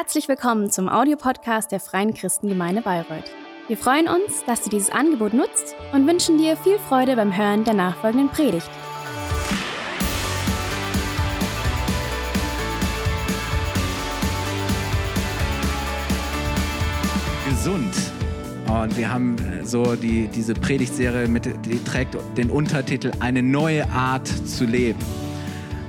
[0.00, 3.24] Herzlich willkommen zum Audiopodcast der Freien Christengemeinde Bayreuth.
[3.66, 7.64] Wir freuen uns, dass du dieses Angebot nutzt und wünschen dir viel Freude beim Hören
[7.64, 8.70] der nachfolgenden Predigt.
[17.48, 17.92] Gesund.
[18.68, 19.34] Und wir haben
[19.64, 25.00] so die, diese Predigtserie, mit, die trägt den Untertitel Eine neue Art zu leben.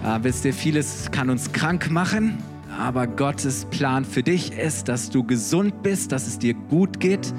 [0.04, 2.44] Äh, wisst ihr, vieles kann uns krank machen,
[2.80, 7.34] aber Gottes Plan für dich ist, dass du gesund bist, dass es dir gut geht,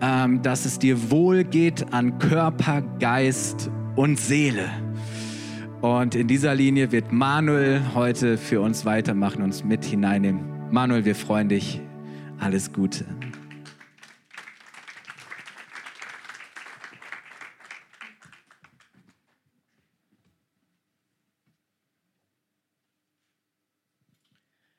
[0.00, 4.70] ähm, dass es dir wohl geht an Körper, Geist und Seele.
[5.80, 10.40] Und in dieser Linie wird Manuel heute für uns weitermachen, uns mit hineinnehmen.
[10.70, 11.80] Manuel, wir freuen dich.
[12.38, 13.04] Alles Gute.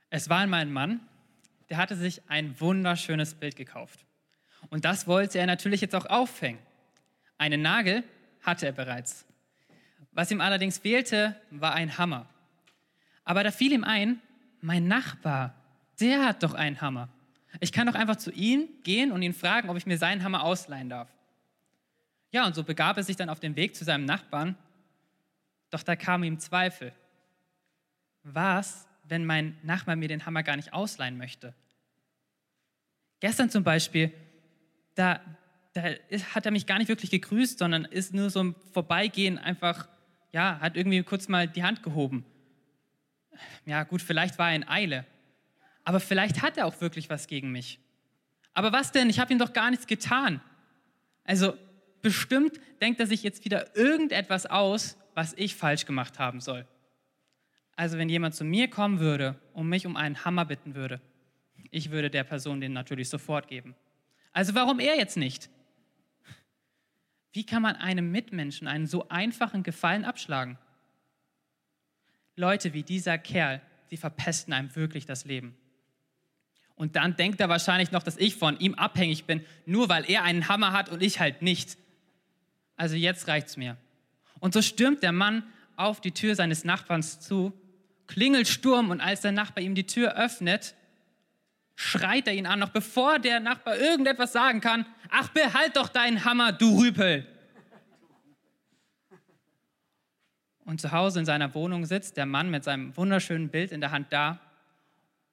[0.10, 1.02] Es war einmal ein Mann,
[1.70, 4.06] der hatte sich ein wunderschönes Bild gekauft.
[4.70, 6.60] Und das wollte er natürlich jetzt auch aufhängen.
[7.38, 8.04] Einen Nagel
[8.42, 9.26] hatte er bereits.
[10.12, 12.28] Was ihm allerdings fehlte, war ein Hammer.
[13.24, 14.20] Aber da fiel ihm ein,
[14.62, 15.56] mein Nachbar,
[16.00, 17.10] der hat doch einen Hammer.
[17.60, 20.44] Ich kann doch einfach zu ihm gehen und ihn fragen, ob ich mir seinen Hammer
[20.44, 21.10] ausleihen darf.
[22.32, 24.56] Ja, und so begab er sich dann auf den Weg zu seinem Nachbarn.
[25.70, 26.92] Doch da kam ihm Zweifel.
[28.24, 31.54] Was, wenn mein Nachbar mir den Hammer gar nicht ausleihen möchte.
[33.20, 34.14] Gestern zum Beispiel,
[34.96, 35.20] da,
[35.74, 35.84] da
[36.34, 39.88] hat er mich gar nicht wirklich gegrüßt, sondern ist nur so im Vorbeigehen einfach,
[40.32, 42.26] ja, hat irgendwie kurz mal die Hand gehoben.
[43.66, 45.06] Ja, gut, vielleicht war er in Eile.
[45.84, 47.80] Aber vielleicht hat er auch wirklich was gegen mich.
[48.54, 49.10] Aber was denn?
[49.10, 50.42] Ich habe ihm doch gar nichts getan.
[51.24, 51.56] Also
[52.02, 56.68] bestimmt denkt er sich jetzt wieder irgendetwas aus, was ich falsch gemacht haben soll.
[57.80, 61.00] Also wenn jemand zu mir kommen würde und mich um einen Hammer bitten würde,
[61.72, 63.74] ich würde der Person den natürlich sofort geben.
[64.34, 65.50] Also warum er jetzt nicht?
[67.32, 70.58] Wie kann man einem Mitmenschen einen so einfachen Gefallen abschlagen?
[72.36, 75.56] Leute wie dieser Kerl, die verpesten einem wirklich das Leben.
[76.76, 80.24] Und dann denkt er wahrscheinlich noch, dass ich von ihm abhängig bin, nur weil er
[80.26, 81.78] einen Hammer hat und ich halt nicht.
[82.76, 83.78] Also jetzt reicht's mir.
[84.42, 85.44] Und so stürmt der Mann
[85.78, 87.54] auf die Tür seines Nachbarns zu
[88.10, 90.74] klingelt Sturm und als der Nachbar ihm die Tür öffnet,
[91.76, 96.26] schreit er ihn an, noch bevor der Nachbar irgendetwas sagen kann, ach behalt doch deinen
[96.26, 97.28] Hammer, du Rüpel.
[100.66, 103.92] Und zu Hause in seiner Wohnung sitzt der Mann mit seinem wunderschönen Bild in der
[103.92, 104.40] Hand da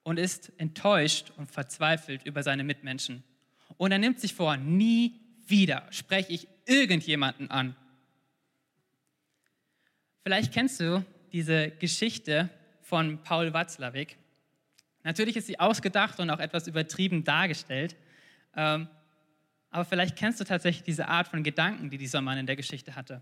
[0.03, 3.23] und ist enttäuscht und verzweifelt über seine Mitmenschen.
[3.77, 7.75] Und er nimmt sich vor, nie wieder spreche ich irgendjemanden an.
[10.23, 12.51] Vielleicht kennst du diese Geschichte
[12.87, 14.17] von Paul Watzlawick.
[15.03, 17.97] Natürlich ist sie ausgedacht und auch etwas übertrieben dargestellt,
[18.55, 18.87] ähm,
[19.69, 22.95] aber vielleicht kennst du tatsächlich diese Art von Gedanken, die dieser Mann in der Geschichte
[22.95, 23.21] hatte.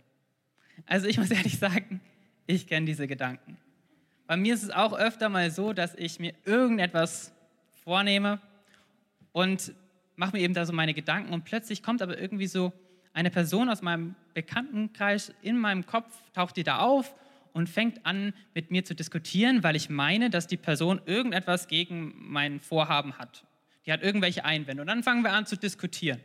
[0.86, 2.00] Also ich muss ehrlich sagen,
[2.46, 3.58] ich kenne diese Gedanken.
[4.28, 7.34] Bei mir ist es auch öfter mal so, dass ich mir irgendetwas
[7.84, 8.40] vornehme
[9.32, 9.74] und
[10.16, 12.72] mache mir eben da so meine Gedanken und plötzlich kommt aber irgendwie so
[13.14, 17.16] eine Person aus meinem Bekanntenkreis in meinem Kopf, taucht die da auf
[17.56, 22.14] und fängt an, mit mir zu diskutieren, weil ich meine, dass die Person irgendetwas gegen
[22.18, 23.46] mein Vorhaben hat.
[23.86, 24.82] Die hat irgendwelche Einwände.
[24.82, 26.20] Und dann fangen wir an zu diskutieren.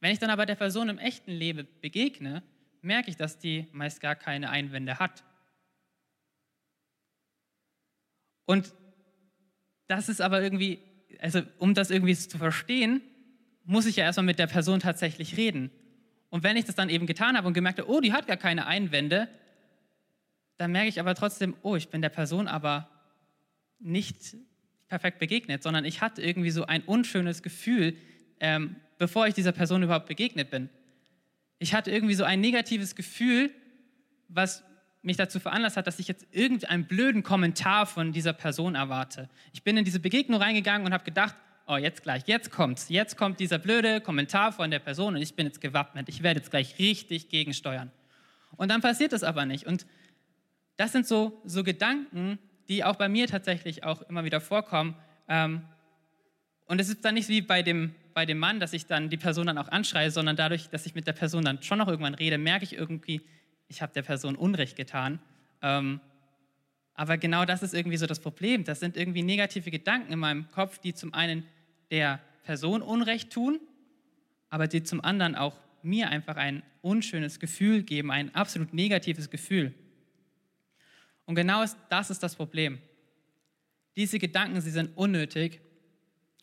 [0.00, 2.42] Wenn ich dann aber der Person im echten Leben begegne,
[2.82, 5.24] merke ich, dass die meist gar keine Einwände hat.
[8.44, 8.74] Und
[9.86, 10.80] das ist aber irgendwie,
[11.18, 13.00] also um das irgendwie zu verstehen,
[13.64, 15.70] muss ich ja erstmal mit der Person tatsächlich reden.
[16.28, 18.36] Und wenn ich das dann eben getan habe und gemerkt habe, oh, die hat gar
[18.36, 19.30] keine Einwände,
[20.56, 22.88] dann merke ich aber trotzdem, oh, ich bin der Person aber
[23.78, 24.36] nicht
[24.88, 27.96] perfekt begegnet, sondern ich hatte irgendwie so ein unschönes Gefühl,
[28.40, 30.68] ähm, bevor ich dieser Person überhaupt begegnet bin.
[31.58, 33.50] Ich hatte irgendwie so ein negatives Gefühl,
[34.28, 34.64] was
[35.02, 39.28] mich dazu veranlasst hat, dass ich jetzt irgendeinen blöden Kommentar von dieser Person erwarte.
[39.52, 41.34] Ich bin in diese Begegnung reingegangen und habe gedacht,
[41.66, 42.88] oh, jetzt gleich, jetzt kommt's.
[42.88, 46.08] Jetzt kommt dieser blöde Kommentar von der Person und ich bin jetzt gewappnet.
[46.08, 47.90] Ich werde jetzt gleich richtig gegensteuern.
[48.56, 49.66] Und dann passiert das aber nicht.
[49.66, 49.86] Und
[50.76, 52.38] das sind so, so Gedanken,
[52.68, 54.96] die auch bei mir tatsächlich auch immer wieder vorkommen.
[55.28, 55.62] Ähm,
[56.66, 59.16] und es ist dann nicht wie bei dem, bei dem Mann, dass ich dann die
[59.16, 62.14] Person dann auch anschreie, sondern dadurch, dass ich mit der Person dann schon noch irgendwann
[62.14, 63.20] rede, merke ich irgendwie,
[63.68, 65.20] ich habe der Person Unrecht getan.
[65.62, 66.00] Ähm,
[66.94, 68.64] aber genau das ist irgendwie so das Problem.
[68.64, 71.44] Das sind irgendwie negative Gedanken in meinem Kopf, die zum einen
[71.90, 73.60] der Person Unrecht tun,
[74.48, 79.74] aber die zum anderen auch mir einfach ein unschönes Gefühl geben, ein absolut negatives Gefühl.
[81.26, 82.78] Und genau das ist das Problem.
[83.96, 85.60] Diese Gedanken, sie sind unnötig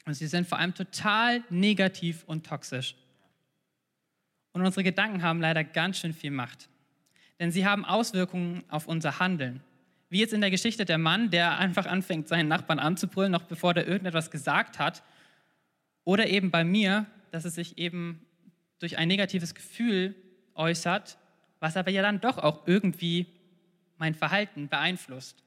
[0.05, 2.95] und sie sind vor allem total negativ und toxisch.
[4.53, 6.69] Und unsere Gedanken haben leider ganz schön viel Macht.
[7.39, 9.61] Denn sie haben Auswirkungen auf unser Handeln.
[10.09, 13.73] Wie jetzt in der Geschichte der Mann, der einfach anfängt, seinen Nachbarn anzubrüllen, noch bevor
[13.73, 15.03] der irgendetwas gesagt hat.
[16.03, 18.25] Oder eben bei mir, dass es sich eben
[18.79, 20.15] durch ein negatives Gefühl
[20.53, 21.17] äußert,
[21.59, 23.27] was aber ja dann doch auch irgendwie
[24.01, 25.43] mein Verhalten beeinflusst.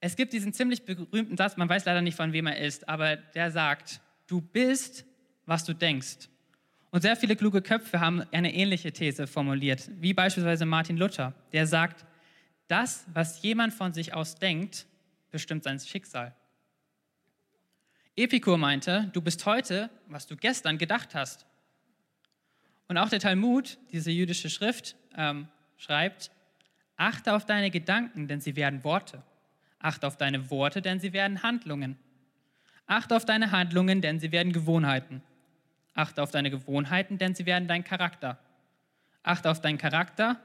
[0.00, 3.16] Es gibt diesen ziemlich berühmten Satz, man weiß leider nicht, von wem er ist, aber
[3.16, 5.06] der sagt, du bist,
[5.46, 6.28] was du denkst.
[6.90, 11.66] Und sehr viele kluge Köpfe haben eine ähnliche These formuliert, wie beispielsweise Martin Luther, der
[11.66, 12.04] sagt,
[12.66, 14.86] das, was jemand von sich aus denkt,
[15.30, 16.34] bestimmt sein Schicksal.
[18.14, 21.46] Epikur meinte, du bist heute, was du gestern gedacht hast.
[22.88, 26.30] Und auch der Talmud, diese jüdische Schrift, ähm, schreibt,
[26.96, 29.22] achte auf deine Gedanken, denn sie werden Worte.
[29.78, 31.96] Achte auf deine Worte, denn sie werden Handlungen.
[32.86, 35.22] Achte auf deine Handlungen, denn sie werden Gewohnheiten.
[35.94, 38.38] Achte auf deine Gewohnheiten, denn sie werden dein Charakter.
[39.22, 40.40] Achte auf deinen Charakter,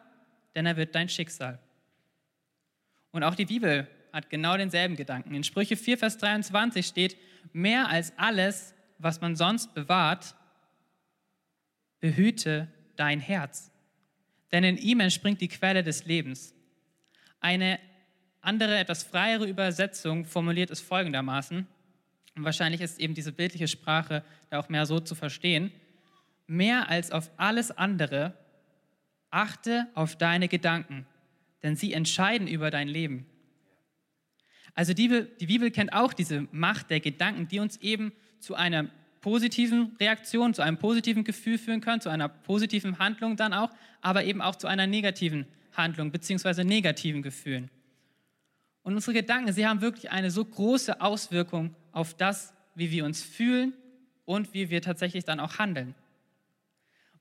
[0.56, 1.60] denn er wird dein Schicksal.
[3.12, 5.34] Und auch die Bibel hat genau denselben Gedanken.
[5.34, 7.18] In Sprüche 4, Vers 23 steht,
[7.52, 10.36] mehr als alles, was man sonst bewahrt,
[12.00, 13.72] behüte dein Herz.
[14.54, 16.56] Denn in ihm entspringt die Quelle des Lebens.
[17.42, 17.80] Eine
[18.40, 21.68] andere, etwas freiere Übersetzung formuliert es folgendermaßen,
[22.36, 25.72] und wahrscheinlich ist eben diese bildliche Sprache da auch mehr so zu verstehen.
[26.48, 28.34] Mehr als auf alles andere
[29.30, 31.06] achte auf deine Gedanken,
[31.62, 33.26] denn sie entscheiden über dein Leben.
[34.74, 38.90] Also die, die Bibel kennt auch diese Macht der Gedanken, die uns eben zu einer
[39.24, 43.70] positiven Reaktion, zu einem positiven Gefühl führen können, zu einer positiven Handlung dann auch,
[44.02, 47.72] aber eben auch zu einer negativen Handlung beziehungsweise negativen Gefühlen.
[48.84, 53.24] Und unsere Gedanken, sie haben wirklich eine so große Auswirkung auf das, wie wir uns
[53.24, 53.74] fühlen
[54.26, 55.96] und wie wir tatsächlich dann auch handeln.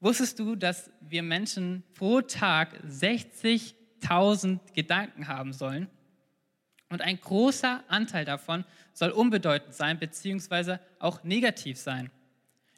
[0.00, 5.88] Wusstest du, dass wir Menschen pro Tag 60.000 Gedanken haben sollen?
[6.92, 12.10] Und ein großer Anteil davon soll unbedeutend sein, beziehungsweise auch negativ sein.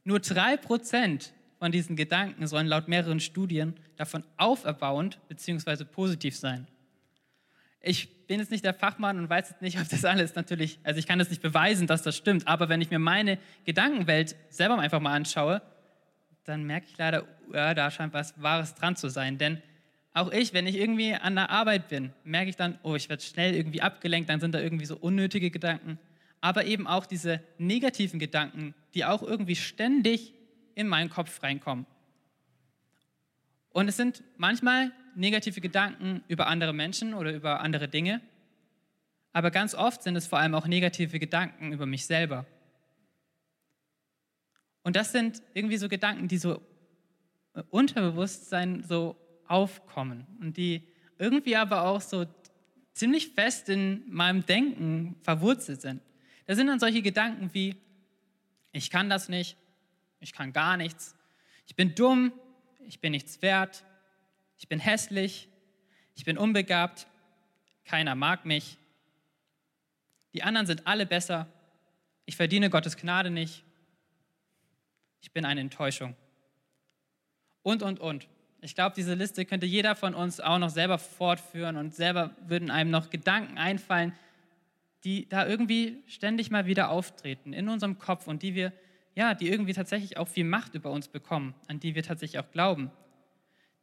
[0.04, 6.66] Nur drei Prozent von diesen Gedanken sollen laut mehreren Studien davon auferbauend beziehungsweise positiv sein
[7.84, 10.98] ich bin jetzt nicht der Fachmann und weiß jetzt nicht, ob das alles natürlich, also
[10.98, 14.78] ich kann das nicht beweisen, dass das stimmt, aber wenn ich mir meine Gedankenwelt selber
[14.78, 15.62] einfach mal anschaue,
[16.44, 19.38] dann merke ich leider, ja, da scheint was Wahres dran zu sein.
[19.38, 19.62] Denn
[20.14, 23.22] auch ich, wenn ich irgendwie an der Arbeit bin, merke ich dann, oh, ich werde
[23.22, 25.98] schnell irgendwie abgelenkt, dann sind da irgendwie so unnötige Gedanken.
[26.40, 30.32] Aber eben auch diese negativen Gedanken, die auch irgendwie ständig
[30.76, 31.84] in meinen Kopf reinkommen.
[33.70, 38.20] Und es sind manchmal negative Gedanken über andere Menschen oder über andere Dinge,
[39.32, 42.46] aber ganz oft sind es vor allem auch negative Gedanken über mich selber.
[44.84, 46.62] Und das sind irgendwie so Gedanken, die so
[47.70, 49.16] Unterbewusstsein so
[49.48, 50.82] aufkommen und die
[51.18, 52.26] irgendwie aber auch so
[52.92, 56.02] ziemlich fest in meinem Denken verwurzelt sind.
[56.46, 57.76] Da sind dann solche Gedanken wie,
[58.72, 59.56] ich kann das nicht,
[60.20, 61.14] ich kann gar nichts,
[61.66, 62.32] ich bin dumm,
[62.86, 63.84] ich bin nichts wert,
[64.58, 65.48] ich bin hässlich,
[66.14, 67.06] ich bin unbegabt,
[67.84, 68.78] keiner mag mich,
[70.32, 71.48] die anderen sind alle besser,
[72.26, 73.64] ich verdiene Gottes Gnade nicht,
[75.20, 76.14] ich bin eine Enttäuschung.
[77.62, 78.28] Und, und, und.
[78.64, 82.70] Ich glaube, diese Liste könnte jeder von uns auch noch selber fortführen und selber würden
[82.70, 84.14] einem noch Gedanken einfallen,
[85.04, 88.72] die da irgendwie ständig mal wieder auftreten in unserem Kopf und die wir,
[89.14, 92.50] ja, die irgendwie tatsächlich auch viel Macht über uns bekommen, an die wir tatsächlich auch
[92.52, 92.90] glauben.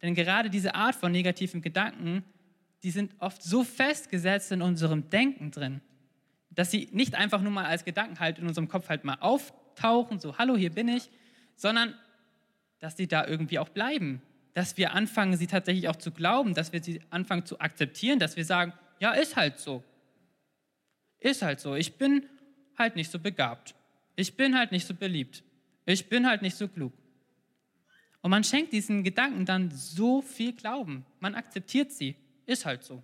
[0.02, 2.24] Denn gerade diese Art von negativen Gedanken,
[2.82, 5.80] die sind oft so festgesetzt in unserem Denken drin,
[6.50, 10.18] dass sie nicht einfach nur mal als Gedanken halt in unserem Kopf halt mal auftauchen,
[10.18, 11.08] so, hallo, hier bin ich,
[11.54, 11.94] sondern
[12.80, 14.20] dass sie da irgendwie auch bleiben.
[14.54, 18.36] Dass wir anfangen, sie tatsächlich auch zu glauben, dass wir sie anfangen zu akzeptieren, dass
[18.36, 19.82] wir sagen, ja, ist halt so.
[21.20, 21.74] Ist halt so.
[21.74, 22.26] Ich bin
[22.76, 23.74] halt nicht so begabt.
[24.16, 25.42] Ich bin halt nicht so beliebt.
[25.86, 26.92] Ich bin halt nicht so klug.
[28.20, 31.04] Und man schenkt diesen Gedanken dann so viel Glauben.
[31.18, 32.16] Man akzeptiert sie.
[32.46, 33.02] Ist halt so.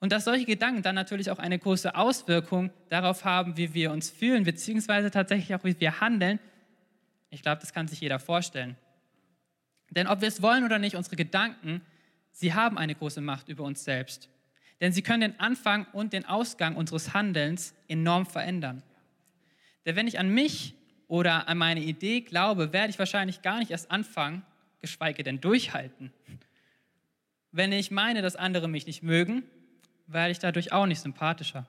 [0.00, 4.08] Und dass solche Gedanken dann natürlich auch eine große Auswirkung darauf haben, wie wir uns
[4.10, 6.38] fühlen, beziehungsweise tatsächlich auch, wie wir handeln,
[7.28, 8.76] ich glaube, das kann sich jeder vorstellen.
[9.90, 11.82] Denn ob wir es wollen oder nicht, unsere Gedanken,
[12.32, 14.28] sie haben eine große Macht über uns selbst.
[14.80, 18.82] Denn sie können den Anfang und den Ausgang unseres Handelns enorm verändern.
[19.84, 20.74] Denn wenn ich an mich
[21.08, 24.42] oder an meine Idee glaube, werde ich wahrscheinlich gar nicht erst anfangen,
[24.80, 26.12] geschweige denn durchhalten.
[27.52, 29.42] Wenn ich meine, dass andere mich nicht mögen
[30.12, 31.66] werde ich dadurch auch nicht sympathischer.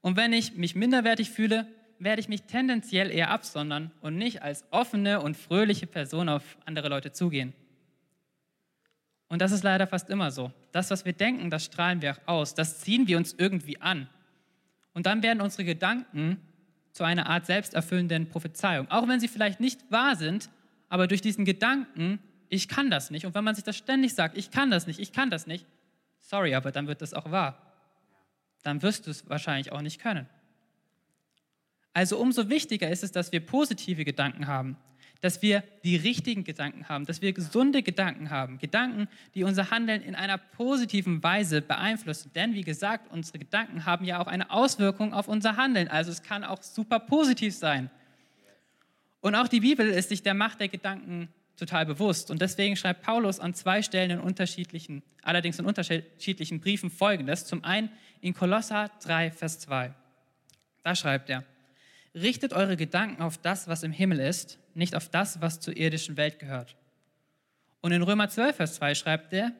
[0.00, 1.66] Und wenn ich mich minderwertig fühle,
[1.98, 6.88] werde ich mich tendenziell eher absondern und nicht als offene und fröhliche Person auf andere
[6.88, 7.54] Leute zugehen.
[9.28, 10.52] Und das ist leider fast immer so.
[10.72, 14.08] Das, was wir denken, das strahlen wir auch aus, das ziehen wir uns irgendwie an.
[14.92, 16.40] Und dann werden unsere Gedanken
[16.92, 18.88] zu einer Art selbsterfüllenden Prophezeiung.
[18.90, 20.50] Auch wenn sie vielleicht nicht wahr sind,
[20.88, 23.26] aber durch diesen Gedanken, ich kann das nicht.
[23.26, 25.66] Und wenn man sich das ständig sagt, ich kann das nicht, ich kann das nicht,
[26.20, 27.60] sorry, aber dann wird das auch wahr.
[28.62, 30.28] Dann wirst du es wahrscheinlich auch nicht können.
[31.94, 34.76] Also umso wichtiger ist es, dass wir positive Gedanken haben,
[35.20, 40.02] dass wir die richtigen Gedanken haben, dass wir gesunde Gedanken haben, Gedanken, die unser Handeln
[40.02, 42.32] in einer positiven Weise beeinflussen.
[42.34, 45.88] Denn wie gesagt, unsere Gedanken haben ja auch eine Auswirkung auf unser Handeln.
[45.88, 47.88] Also es kann auch super positiv sein.
[49.20, 52.30] Und auch die Bibel ist sich der Macht der Gedanken total bewusst.
[52.30, 57.46] Und deswegen schreibt Paulus an zwei Stellen in unterschiedlichen, allerdings in unterschiedlichen Briefen folgendes.
[57.46, 57.88] Zum einen
[58.20, 59.94] in Kolosser 3, Vers 2.
[60.82, 61.44] Da schreibt er,
[62.14, 66.16] richtet eure Gedanken auf das, was im Himmel ist, nicht auf das, was zur irdischen
[66.16, 66.76] Welt gehört.
[67.80, 69.52] Und in Römer 12, Vers 2 schreibt er,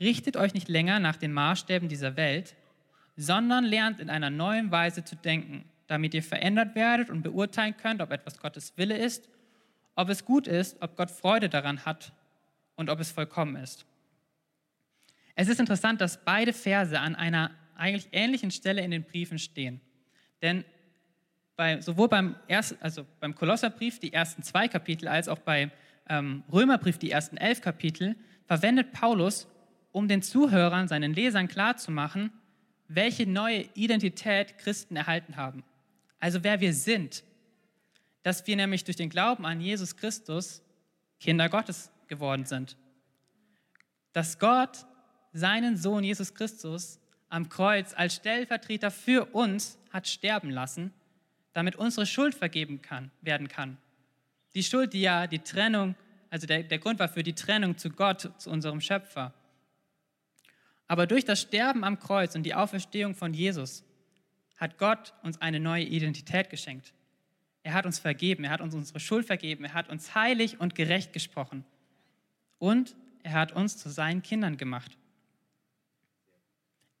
[0.00, 2.56] richtet euch nicht länger nach den Maßstäben dieser Welt,
[3.16, 8.00] sondern lernt in einer neuen Weise zu denken, damit ihr verändert werdet und beurteilen könnt,
[8.00, 9.28] ob etwas Gottes Wille ist,
[9.94, 12.12] ob es gut ist, ob Gott Freude daran hat
[12.76, 13.84] und ob es vollkommen ist.
[15.34, 19.80] Es ist interessant, dass beide Verse an einer eigentlich ähnlichen Stelle in den Briefen stehen.
[20.42, 20.64] Denn
[21.60, 25.70] bei, sowohl beim, ersten, also beim Kolosserbrief die ersten zwei Kapitel als auch beim
[26.08, 29.46] ähm, Römerbrief die ersten elf Kapitel verwendet Paulus,
[29.92, 32.32] um den Zuhörern, seinen Lesern klarzumachen,
[32.88, 35.62] welche neue Identität Christen erhalten haben.
[36.18, 37.24] Also wer wir sind.
[38.22, 40.62] Dass wir nämlich durch den Glauben an Jesus Christus
[41.20, 42.78] Kinder Gottes geworden sind.
[44.14, 44.86] Dass Gott
[45.34, 46.98] seinen Sohn Jesus Christus
[47.28, 50.94] am Kreuz als Stellvertreter für uns hat sterben lassen
[51.52, 53.76] damit unsere Schuld vergeben kann, werden kann.
[54.54, 55.94] Die Schuld, die ja die Trennung,
[56.28, 59.34] also der, der Grund war für die Trennung zu Gott, zu unserem Schöpfer.
[60.86, 63.84] Aber durch das Sterben am Kreuz und die Auferstehung von Jesus
[64.56, 66.92] hat Gott uns eine neue Identität geschenkt.
[67.62, 70.74] Er hat uns vergeben, er hat uns unsere Schuld vergeben, er hat uns heilig und
[70.74, 71.64] gerecht gesprochen.
[72.58, 74.96] Und er hat uns zu seinen Kindern gemacht.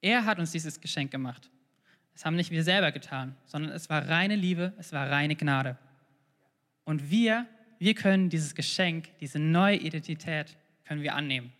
[0.00, 1.50] Er hat uns dieses Geschenk gemacht.
[2.20, 5.78] Das haben nicht wir selber getan, sondern es war reine Liebe, es war reine Gnade.
[6.84, 7.46] Und wir,
[7.78, 11.50] wir können dieses Geschenk, diese neue Identität, können wir annehmen.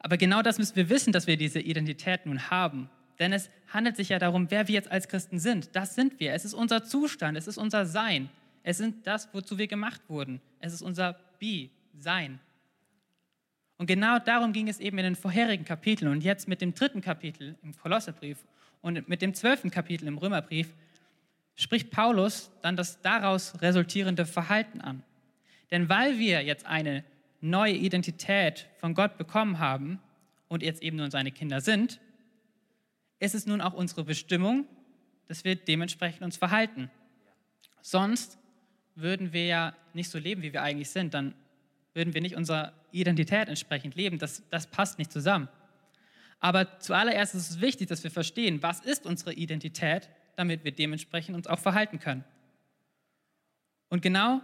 [0.00, 2.90] Aber genau das müssen wir wissen, dass wir diese Identität nun haben.
[3.20, 5.76] Denn es handelt sich ja darum, wer wir jetzt als Christen sind.
[5.76, 6.32] Das sind wir.
[6.32, 8.30] Es ist unser Zustand, es ist unser Sein.
[8.64, 10.40] Es sind das, wozu wir gemacht wurden.
[10.58, 11.70] Es ist unser Be,
[12.00, 12.40] Sein.
[13.78, 16.10] Und genau darum ging es eben in den vorherigen Kapiteln.
[16.10, 18.44] Und jetzt mit dem dritten Kapitel im Kolosserbrief
[18.82, 20.74] und mit dem zwölften Kapitel im Römerbrief
[21.54, 25.02] spricht Paulus dann das daraus resultierende Verhalten an.
[25.70, 27.04] Denn weil wir jetzt eine
[27.40, 30.00] neue Identität von Gott bekommen haben
[30.48, 32.00] und jetzt eben nun seine Kinder sind,
[33.18, 34.66] ist es nun auch unsere Bestimmung,
[35.28, 36.90] dass wir dementsprechend uns verhalten.
[37.80, 38.38] Sonst
[38.94, 41.14] würden wir ja nicht so leben, wie wir eigentlich sind.
[41.14, 41.34] Dann
[41.94, 44.18] würden wir nicht unserer Identität entsprechend leben.
[44.18, 45.48] Das, das passt nicht zusammen.
[46.42, 51.36] Aber zuallererst ist es wichtig, dass wir verstehen, was ist unsere Identität, damit wir dementsprechend
[51.36, 52.24] uns auch verhalten können.
[53.88, 54.40] Und genau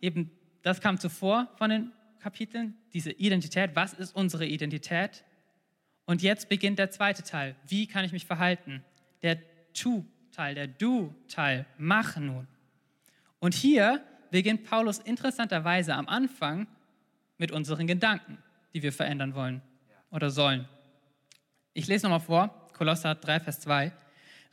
[0.00, 0.30] eben
[0.62, 5.22] das kam zuvor von den Kapiteln, diese Identität, was ist unsere Identität?
[6.06, 8.82] Und jetzt beginnt der zweite Teil, wie kann ich mich verhalten?
[9.22, 9.38] Der
[9.74, 12.48] Tu-Teil, der Du-Teil, mach nun.
[13.38, 16.66] Und hier beginnt Paulus interessanterweise am Anfang
[17.36, 18.38] mit unseren Gedanken,
[18.72, 19.60] die wir verändern wollen
[20.10, 20.66] oder sollen.
[21.76, 23.92] Ich lese nochmal vor, Kolosser 3, Vers 2.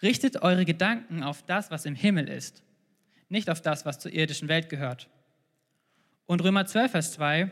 [0.01, 2.63] Richtet eure Gedanken auf das, was im Himmel ist,
[3.29, 5.07] nicht auf das, was zur irdischen Welt gehört.
[6.25, 7.51] Und Römer 12, Vers 2.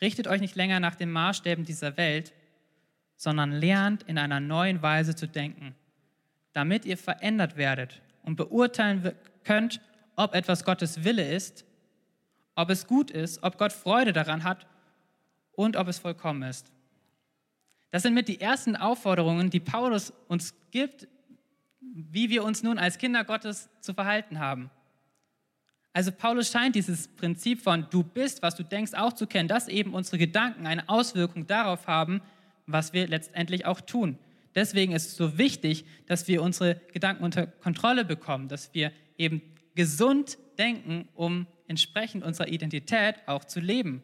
[0.00, 2.32] Richtet euch nicht länger nach den Maßstäben dieser Welt,
[3.16, 5.74] sondern lernt in einer neuen Weise zu denken,
[6.54, 9.12] damit ihr verändert werdet und beurteilen
[9.44, 9.82] könnt,
[10.16, 11.66] ob etwas Gottes Wille ist,
[12.54, 14.66] ob es gut ist, ob Gott Freude daran hat
[15.52, 16.72] und ob es vollkommen ist.
[17.90, 21.08] Das sind mit die ersten Aufforderungen, die Paulus uns gibt,
[21.80, 24.70] wie wir uns nun als Kinder Gottes zu verhalten haben.
[25.92, 29.66] Also Paulus scheint dieses Prinzip von du bist, was du denkst, auch zu kennen, dass
[29.66, 32.22] eben unsere Gedanken eine Auswirkung darauf haben,
[32.66, 34.16] was wir letztendlich auch tun.
[34.54, 39.42] Deswegen ist es so wichtig, dass wir unsere Gedanken unter Kontrolle bekommen, dass wir eben
[39.74, 44.02] gesund denken, um entsprechend unserer Identität auch zu leben.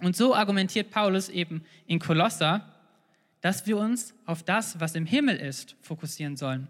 [0.00, 2.64] Und so argumentiert Paulus eben in Kolosser,
[3.40, 6.68] dass wir uns auf das, was im Himmel ist, fokussieren sollen.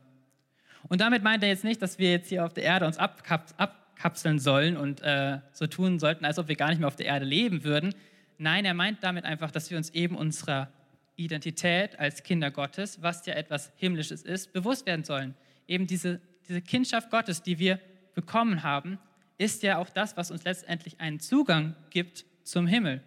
[0.89, 3.55] Und damit meint er jetzt nicht, dass wir jetzt hier auf der Erde uns abkap
[3.99, 7.07] abkapseln sollen und äh, so tun sollten, als ob wir gar nicht mehr auf der
[7.07, 7.95] Erde leben würden.
[8.39, 10.71] Nein, er meint damit einfach, dass wir uns eben unserer
[11.17, 15.35] Identität als Kinder Gottes, was ja etwas Himmlisches ist, bewusst werden sollen.
[15.67, 17.81] Eben diese, diese Kindschaft Gottes, die wir
[18.15, 18.99] bekommen haben,
[19.37, 23.03] ist ja auch das, was uns letztendlich einen Zugang gibt zum Himmel.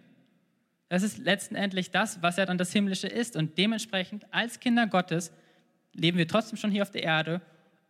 [0.92, 3.34] Das ist letztendlich das, was ja dann das Himmlische ist.
[3.34, 5.32] Und dementsprechend als Kinder Gottes
[5.94, 7.40] leben wir trotzdem schon hier auf der Erde,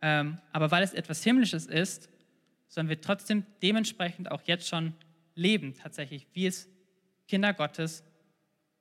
[0.01, 2.07] ähm, aber weil es etwas Himmlisches ist,
[2.69, 4.93] sollen wir trotzdem dementsprechend auch jetzt schon
[5.35, 6.69] leben, tatsächlich, wie es
[7.27, 8.05] Kinder Gottes,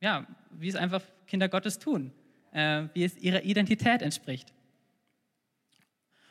[0.00, 2.12] ja, wie es einfach Kinder Gottes tun,
[2.52, 4.52] äh, wie es ihrer Identität entspricht.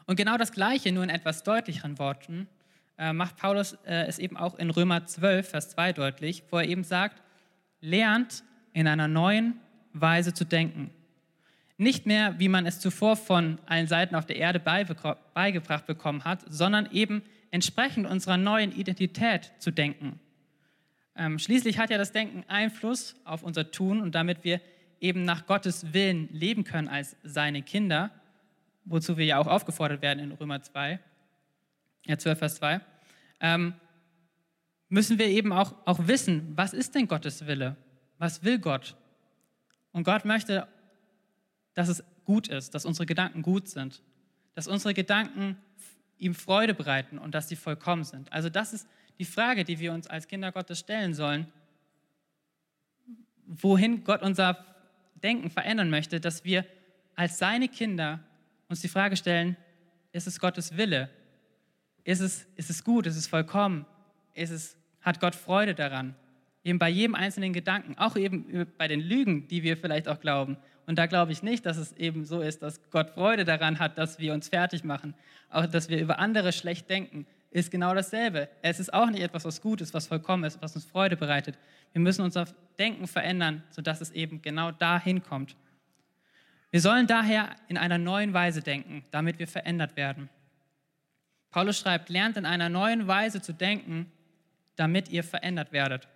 [0.05, 2.47] Und genau das Gleiche, nur in etwas deutlicheren Worten,
[2.97, 6.69] äh, macht Paulus äh, es eben auch in Römer 12, Vers 2 deutlich, wo er
[6.69, 7.21] eben sagt,
[7.81, 9.59] lernt in einer neuen
[9.93, 10.91] Weise zu denken.
[11.77, 16.45] Nicht mehr, wie man es zuvor von allen Seiten auf der Erde beigebracht bekommen hat,
[16.47, 20.19] sondern eben entsprechend unserer neuen Identität zu denken.
[21.15, 24.61] Ähm, schließlich hat ja das Denken Einfluss auf unser Tun und damit wir
[25.01, 28.11] eben nach Gottes Willen leben können als seine Kinder,
[28.85, 30.99] wozu wir ja auch aufgefordert werden in Römer 2,
[32.05, 32.81] ja 12 Vers 2,
[33.41, 33.73] ähm,
[34.91, 37.77] müssen wir eben auch, auch wissen, was ist denn Gottes Wille?
[38.17, 38.97] Was will Gott?
[39.93, 40.67] Und Gott möchte,
[41.73, 44.03] dass es gut ist, dass unsere Gedanken gut sind,
[44.53, 45.57] dass unsere Gedanken
[46.17, 48.31] ihm Freude bereiten und dass sie vollkommen sind.
[48.33, 51.47] Also das ist die Frage, die wir uns als Kinder Gottes stellen sollen,
[53.47, 54.65] wohin Gott unser
[55.23, 56.65] Denken verändern möchte, dass wir
[57.15, 58.19] als seine Kinder
[58.67, 59.55] uns die Frage stellen,
[60.11, 61.09] ist es Gottes Wille?
[62.03, 63.07] Ist es, ist es gut?
[63.07, 63.85] Ist es vollkommen?
[64.33, 66.15] Ist es hat Gott Freude daran.
[66.63, 70.57] Eben bei jedem einzelnen Gedanken, auch eben bei den Lügen, die wir vielleicht auch glauben.
[70.85, 73.97] Und da glaube ich nicht, dass es eben so ist, dass Gott Freude daran hat,
[73.97, 75.15] dass wir uns fertig machen.
[75.49, 78.47] Auch dass wir über andere schlecht denken, ist genau dasselbe.
[78.61, 81.57] Es ist auch nicht etwas, was gut ist, was vollkommen ist, was uns Freude bereitet.
[81.93, 82.45] Wir müssen unser
[82.79, 85.55] Denken verändern, sodass es eben genau dahin kommt.
[86.71, 90.29] Wir sollen daher in einer neuen Weise denken, damit wir verändert werden.
[91.51, 94.09] Paulus schreibt, lernt in einer neuen Weise zu denken,
[94.75, 96.07] damit ihr verändert werdet.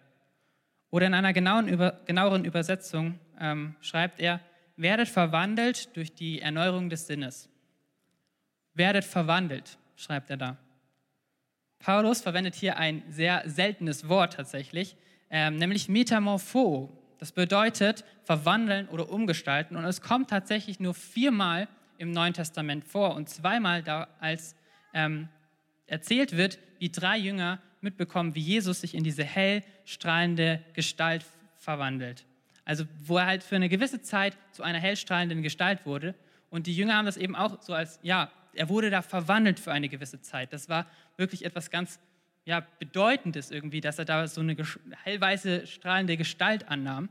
[0.89, 4.39] Oder in einer genauen, über, genaueren Übersetzung ähm, schreibt er,
[4.77, 7.49] werdet verwandelt durch die Erneuerung des Sinnes.
[8.73, 10.57] Werdet verwandelt, schreibt er da.
[11.79, 14.95] Paulus verwendet hier ein sehr seltenes Wort tatsächlich,
[15.29, 16.91] ähm, nämlich Metamorpho.
[17.19, 19.75] Das bedeutet verwandeln oder umgestalten.
[19.75, 24.55] Und es kommt tatsächlich nur viermal im Neuen Testament vor und zweimal da, als
[24.93, 25.29] ähm,
[25.87, 32.25] erzählt wird, wie drei Jünger mitbekommen, wie Jesus sich in diese hell strahlende Gestalt verwandelt.
[32.65, 36.15] Also wo er halt für eine gewisse Zeit zu einer hellstrahlenden Gestalt wurde.
[36.49, 39.71] Und die Jünger haben das eben auch so als, ja, er wurde da verwandelt für
[39.71, 40.51] eine gewisse Zeit.
[40.51, 41.99] Das war wirklich etwas ganz
[42.45, 44.55] ja, Bedeutendes irgendwie, dass er da so eine
[45.03, 47.09] hellweiße, strahlende Gestalt annahm.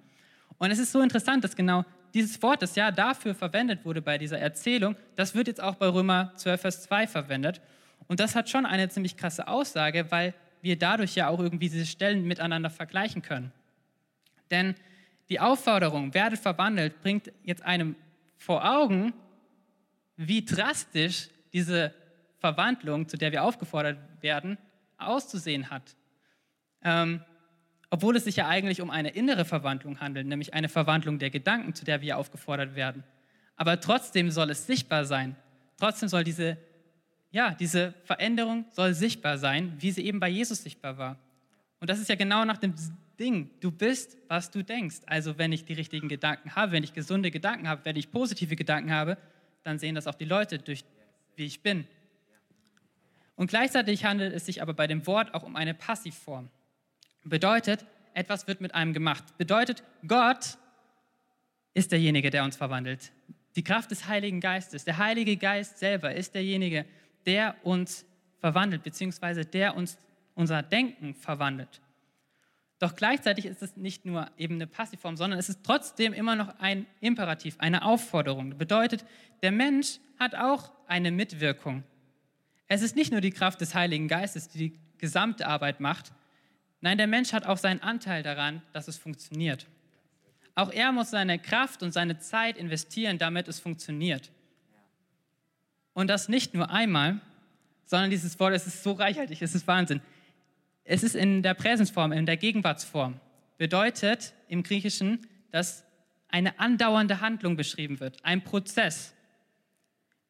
[0.59, 1.85] Und es ist so interessant, dass genau
[2.15, 5.89] dieses Wort, das ja dafür verwendet wurde bei dieser Erzählung, das wird jetzt auch bei
[5.89, 7.61] Römer 12, Vers 2 verwendet.
[8.07, 10.35] Und das hat schon eine ziemlich krasse Aussage, weil
[10.65, 13.53] wir dadurch ja auch irgendwie diese Stellen miteinander vergleichen können.
[14.51, 14.75] Denn
[15.29, 17.97] die Aufforderung, werdet verwandelt, bringt jetzt einem
[18.37, 19.13] vor Augen,
[20.17, 21.95] wie drastisch diese
[22.39, 24.59] Verwandlung, zu der wir aufgefordert werden,
[24.99, 25.97] auszusehen hat.
[26.83, 27.23] Ähm,
[27.91, 31.75] obwohl es sich ja eigentlich um eine innere Verwandlung handelt, nämlich eine Verwandlung der Gedanken,
[31.75, 33.05] zu der wir aufgefordert werden.
[33.57, 35.37] Aber trotzdem soll es sichtbar sein.
[35.79, 36.57] Trotzdem soll diese
[37.35, 41.19] ja, diese Veränderung soll sichtbar sein, wie sie eben bei Jesus sichtbar war.
[41.81, 42.75] Und das ist ja genau nach dem
[43.19, 44.99] Ding, du bist, was du denkst.
[45.07, 48.55] Also wenn ich die richtigen Gedanken habe, wenn ich gesunde Gedanken habe, wenn ich positive
[48.55, 49.19] Gedanken habe,
[49.65, 50.85] dann sehen das auch die Leute durch,
[51.35, 51.89] wie ich bin.
[53.35, 56.51] Und gleichzeitig handelt es sich aber bei dem Wort auch um eine Passivform.
[57.25, 59.25] Bedeutet, etwas wird mit einem gemacht.
[59.39, 60.57] Bedeutet, Gott
[61.75, 63.11] ist derjenige, der uns verwandelt.
[63.57, 66.87] Die Kraft des Heiligen Geistes, der Heilige Geist selber ist derjenige, der
[67.63, 68.05] uns
[68.39, 69.99] verwandelt, beziehungsweise der uns
[70.35, 71.81] unser Denken verwandelt.
[72.79, 76.59] Doch gleichzeitig ist es nicht nur eben eine Passivform, sondern es ist trotzdem immer noch
[76.59, 78.51] ein Imperativ, eine Aufforderung.
[78.51, 79.05] Das bedeutet,
[79.43, 81.85] der Mensch hat auch eine Mitwirkung.
[82.67, 86.13] Es ist nicht nur die Kraft des Heiligen Geistes, die die gesamte Arbeit macht.
[86.81, 89.67] Nein, der Mensch hat auch seinen Anteil daran, dass es funktioniert.
[90.55, 94.31] Auch er muss seine Kraft und seine Zeit investieren, damit es funktioniert.
[95.95, 97.21] Und das nicht nur einmal,
[97.87, 100.01] sondern dieses Wort, es ist so reichhaltig, es ist Wahnsinn.
[100.85, 103.21] Es ist in der Präsensform, in der Gegenwartsform.
[103.57, 105.85] Bedeutet im Griechischen, dass
[106.29, 109.15] eine andauernde Handlung beschrieben wird, ein Prozess.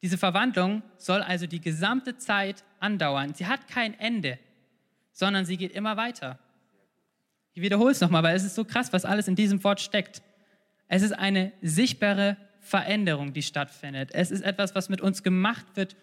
[0.02, 3.32] Diese Verwandlung soll also die gesamte Zeit andauern.
[3.32, 4.38] Sie hat kein Ende,
[5.12, 6.38] sondern sie geht immer weiter.
[7.54, 10.22] Ich wiederhole es nochmal, weil es ist so krass, was alles in diesem Wort steckt.
[10.88, 14.10] Es ist eine sichtbare Veränderung, die stattfindet.
[14.14, 15.96] Es ist etwas, was mit uns gemacht wird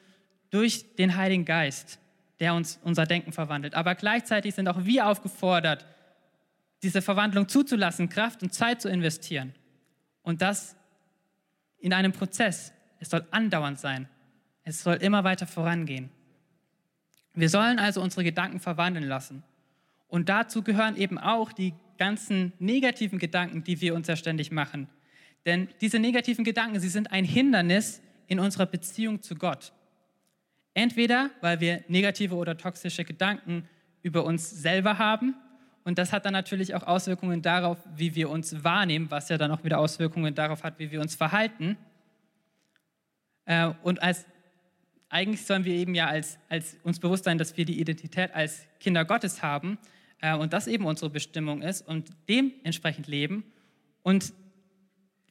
[0.52, 2.00] durch den Heiligen Geist,
[2.40, 3.74] der uns unser Denken verwandelt.
[3.74, 5.86] Aber gleichzeitig sind auch wir aufgefordert,
[6.84, 9.54] diese Verwandlung zuzulassen, Kraft und Zeit zu investieren.
[10.22, 10.76] Und das
[11.80, 12.74] in einem Prozess.
[13.00, 14.08] Es soll andauernd sein.
[14.64, 16.12] Es soll immer weiter vorangehen.
[17.34, 19.44] Wir sollen also unsere Gedanken verwandeln lassen.
[20.08, 24.88] Und dazu gehören eben auch die ganzen negativen Gedanken, die wir uns ja ständig machen.
[25.46, 29.74] Denn diese negativen Gedanken, sie sind ein Hindernis in unserer Beziehung zu Gott.
[30.74, 33.68] Entweder, weil wir negative oder toxische Gedanken
[34.04, 35.36] über uns selber haben.
[35.84, 39.52] Und das hat dann natürlich auch Auswirkungen darauf, wie wir uns wahrnehmen, was ja dann
[39.52, 41.78] auch wieder Auswirkungen darauf hat, wie wir uns verhalten.
[43.46, 44.26] Äh, und als,
[45.10, 48.68] eigentlich sollen wir eben ja als, als uns bewusst sein, dass wir die Identität als
[48.80, 49.78] Kinder Gottes haben
[50.22, 53.44] äh, und das eben unsere Bestimmung ist und dementsprechend leben.
[54.04, 54.34] Und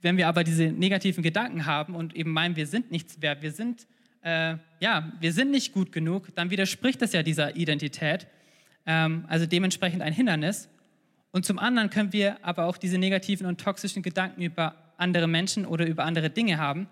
[0.03, 3.53] wenn wir aber diese negativen Gedanken haben und eben meinen, wir sind nichts wert, wir
[3.53, 3.87] sind,
[4.23, 8.27] äh, ja, wir sind nicht gut genug, dann widerspricht das ja dieser Identität.
[8.87, 10.69] Ähm, also dementsprechend ein Hindernis.
[11.33, 15.65] Und zum anderen können wir aber auch diese negativen und toxischen Gedanken über andere Menschen
[15.67, 16.89] oder über andere Dinge haben.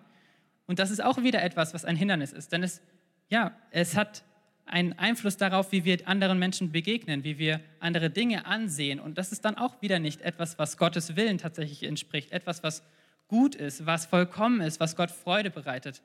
[0.66, 2.52] Und das ist auch wieder etwas, was ein Hindernis ist.
[2.52, 2.80] Denn es,
[3.28, 4.22] ja, es hat
[4.66, 9.00] einen Einfluss darauf, wie wir anderen Menschen begegnen, wie wir andere Dinge ansehen.
[9.00, 12.32] Und das ist dann auch wieder nicht etwas, was Gottes Willen tatsächlich entspricht.
[12.32, 12.82] Etwas, was
[13.28, 16.02] gut ist, was vollkommen ist, was Gott Freude bereitet.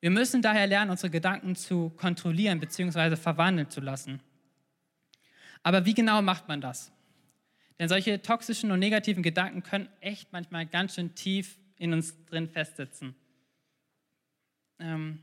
[0.00, 3.16] Wir müssen daher lernen, unsere Gedanken zu kontrollieren bzw.
[3.16, 4.20] verwandeln zu lassen.
[5.62, 6.92] Aber wie genau macht man das?
[7.78, 12.48] Denn solche toxischen und negativen Gedanken können echt manchmal ganz schön tief in uns drin
[12.48, 13.14] festsitzen.
[14.78, 15.20] Ähm,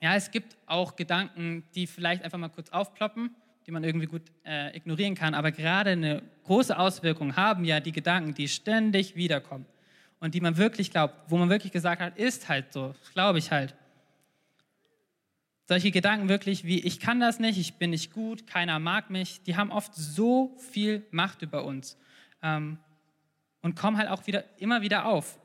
[0.00, 3.34] ja, es gibt auch Gedanken, die vielleicht einfach mal kurz aufploppen,
[3.66, 7.92] die man irgendwie gut äh, ignorieren kann, aber gerade eine große Auswirkung haben ja die
[7.92, 9.66] Gedanken, die ständig wiederkommen
[10.22, 13.50] und die man wirklich glaubt, wo man wirklich gesagt hat, ist halt so, glaube ich
[13.50, 13.74] halt.
[15.66, 19.42] Solche Gedanken wirklich wie, ich kann das nicht, ich bin nicht gut, keiner mag mich,
[19.42, 21.98] die haben oft so viel Macht über uns
[22.40, 22.78] ähm,
[23.62, 25.40] und kommen halt auch wieder, immer wieder auf.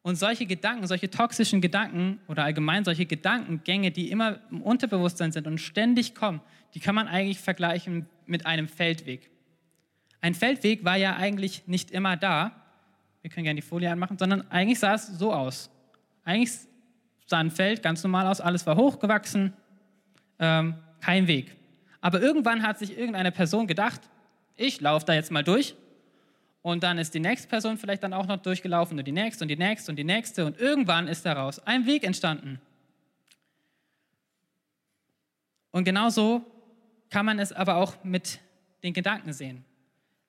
[0.00, 5.46] Und solche Gedanken, solche toxischen Gedanken oder allgemein solche Gedankengänge, die immer im Unterbewusstsein sind
[5.46, 6.40] und ständig kommen,
[6.72, 9.30] die kann man eigentlich vergleichen mit einem Feldweg.
[10.22, 12.64] Ein Feldweg war ja eigentlich nicht immer da,
[13.22, 15.70] wir können gerne die Folie anmachen, sondern eigentlich sah es so aus.
[16.24, 16.52] Eigentlich
[17.26, 19.52] sah ein Feld ganz normal aus, alles war hochgewachsen,
[20.38, 21.56] ähm, kein Weg.
[22.00, 24.00] Aber irgendwann hat sich irgendeine Person gedacht,
[24.56, 25.74] ich laufe da jetzt mal durch.
[26.62, 29.48] Und dann ist die nächste Person vielleicht dann auch noch durchgelaufen und die nächste und
[29.48, 30.44] die nächste und die nächste.
[30.44, 32.60] Und irgendwann ist daraus ein Weg entstanden.
[35.70, 36.44] Und genauso
[37.10, 38.40] kann man es aber auch mit
[38.82, 39.64] den Gedanken sehen.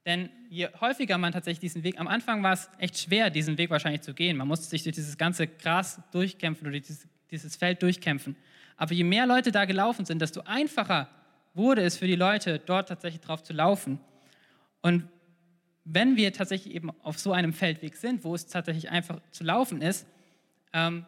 [0.05, 3.69] Denn je häufiger man tatsächlich diesen Weg, am Anfang war es echt schwer, diesen Weg
[3.69, 4.37] wahrscheinlich zu gehen.
[4.37, 8.35] Man musste sich durch dieses ganze Gras durchkämpfen oder dieses, dieses Feld durchkämpfen.
[8.77, 11.09] Aber je mehr Leute da gelaufen sind, desto einfacher
[11.53, 13.99] wurde es für die Leute, dort tatsächlich drauf zu laufen.
[14.81, 15.07] Und
[15.83, 19.81] wenn wir tatsächlich eben auf so einem Feldweg sind, wo es tatsächlich einfach zu laufen
[19.81, 20.07] ist,
[20.71, 21.05] ähm,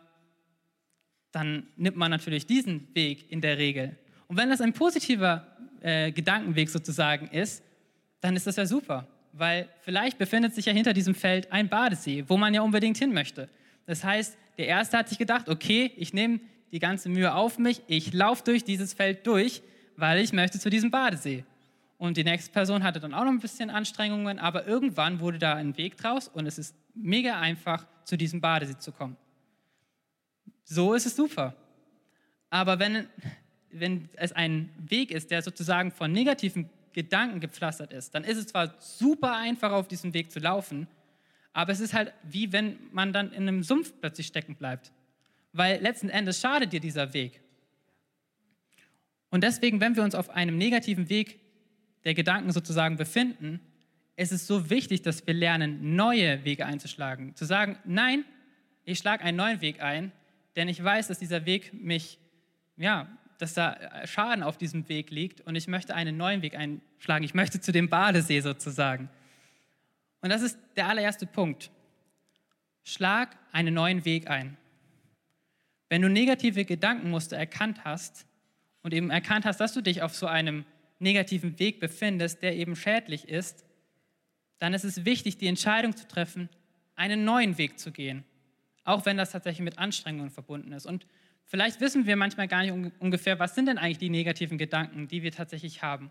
[1.32, 3.98] dann nimmt man natürlich diesen Weg in der Regel.
[4.28, 5.48] Und wenn das ein positiver
[5.82, 7.64] äh, Gedankenweg sozusagen ist,
[8.22, 12.24] dann ist das ja super, weil vielleicht befindet sich ja hinter diesem Feld ein Badesee,
[12.28, 13.50] wo man ja unbedingt hin möchte.
[13.86, 16.40] Das heißt, der Erste hat sich gedacht, okay, ich nehme
[16.72, 19.62] die ganze Mühe auf mich, ich laufe durch dieses Feld durch,
[19.98, 21.44] weil ich möchte zu diesem Badesee.
[21.98, 25.56] Und die nächste Person hatte dann auch noch ein bisschen Anstrengungen, aber irgendwann wurde da
[25.56, 29.18] ein Weg draus und es ist mega einfach, zu diesem Badesee zu kommen.
[30.64, 31.56] So ist es super.
[32.50, 33.08] Aber wenn,
[33.72, 38.48] wenn es ein Weg ist, der sozusagen von negativen Gedanken gepflastert ist, dann ist es
[38.48, 40.88] zwar super einfach, auf diesem Weg zu laufen,
[41.54, 44.92] aber es ist halt wie wenn man dann in einem Sumpf plötzlich stecken bleibt.
[45.54, 47.42] Weil letzten Endes schadet dir dieser Weg.
[49.30, 51.40] Und deswegen, wenn wir uns auf einem negativen Weg
[52.04, 53.60] der Gedanken sozusagen befinden,
[54.16, 57.36] ist es so wichtig, dass wir lernen, neue Wege einzuschlagen.
[57.36, 58.24] Zu sagen, nein,
[58.86, 60.12] ich schlage einen neuen Weg ein,
[60.56, 62.18] denn ich weiß, dass dieser Weg mich
[62.78, 63.08] ja,
[63.42, 67.24] dass da äh, Schaden auf diesem Weg liegt und ich möchte einen neuen Weg einschlagen.
[67.24, 69.10] Ich möchte zu dem Badesee sozusagen.
[70.22, 71.72] Und das ist der allererste Punkt.
[72.84, 74.58] Schlag einen neuen Weg ein.
[75.90, 78.26] Wenn du negative Gedankenmuster erkannt hast
[78.84, 80.64] und eben erkannt hast, dass du dich auf so einem
[81.00, 83.66] negativen Weg befindest, der eben schädlich ist,
[84.60, 86.48] dann ist es wichtig, die Entscheidung zu treffen,
[86.96, 88.24] einen neuen Weg zu gehen,
[88.84, 90.86] auch wenn das tatsächlich mit Anstrengungen verbunden ist.
[90.86, 91.08] Und
[91.52, 95.10] vielleicht wissen wir manchmal gar nicht un ungefähr, was sind denn eigentlich die negativen Gedanken,
[95.10, 96.10] die wir tatsächlich haben.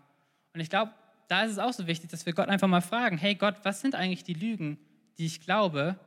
[0.53, 0.91] Und ich glaube,
[1.27, 3.81] da ist es auch so wichtig, dass wir Gott einfach mal fragen, hey Gott, was
[3.81, 4.77] sind eigentlich die Lügen,
[5.17, 5.99] die ich glaube,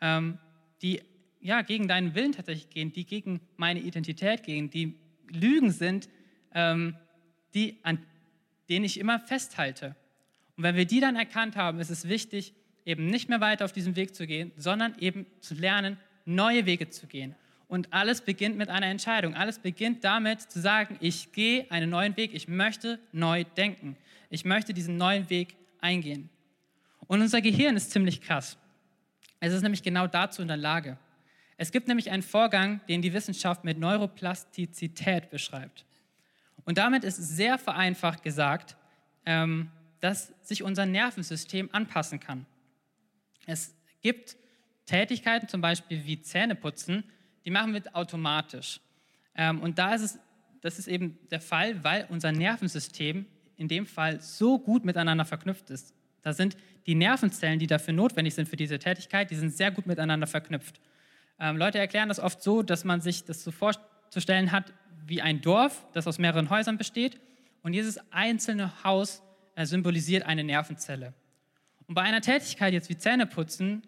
[0.00, 0.38] ähm,
[0.82, 1.00] die
[1.40, 4.96] ja, gegen deinen Willen tatsächlich gehen, die gegen meine Identität gehen, die
[5.28, 6.08] Lügen sind,
[6.54, 6.94] ähm,
[7.54, 7.98] die, an
[8.68, 9.96] denen ich immer festhalte.
[10.56, 12.52] Und wenn wir die dann erkannt haben, ist es wichtig,
[12.84, 16.90] eben nicht mehr weiter auf diesem Weg zu gehen, sondern eben zu lernen, neue Wege
[16.90, 17.34] zu gehen.
[17.72, 19.34] Und alles beginnt mit einer Entscheidung.
[19.34, 23.96] Alles beginnt damit zu sagen, ich gehe einen neuen Weg, ich möchte neu denken.
[24.28, 26.28] Ich möchte diesen neuen Weg eingehen.
[27.06, 28.58] Und unser Gehirn ist ziemlich krass.
[29.40, 30.98] Es ist nämlich genau dazu in der Lage.
[31.56, 35.86] Es gibt nämlich einen Vorgang, den die Wissenschaft mit Neuroplastizität beschreibt.
[36.66, 38.76] Und damit ist sehr vereinfacht gesagt,
[39.24, 42.44] ähm, dass sich unser Nervensystem anpassen kann.
[43.46, 44.36] Es gibt
[44.84, 47.04] Tätigkeiten, zum Beispiel wie Zähneputzen,
[47.44, 48.80] die machen wir automatisch.
[49.34, 50.18] Ähm, und da ist es,
[50.60, 53.26] das ist eben der Fall, weil unser Nervensystem
[53.56, 55.94] in dem Fall so gut miteinander verknüpft ist.
[56.22, 59.86] Da sind die Nervenzellen, die dafür notwendig sind für diese Tätigkeit, die sind sehr gut
[59.86, 60.80] miteinander verknüpft.
[61.38, 64.72] Ähm, Leute erklären das oft so, dass man sich das so vorzustellen hat
[65.04, 67.20] wie ein Dorf, das aus mehreren Häusern besteht.
[67.62, 69.22] Und jedes einzelne Haus
[69.54, 71.14] äh, symbolisiert eine Nervenzelle.
[71.86, 73.82] Und bei einer Tätigkeit jetzt wie Zähneputzen,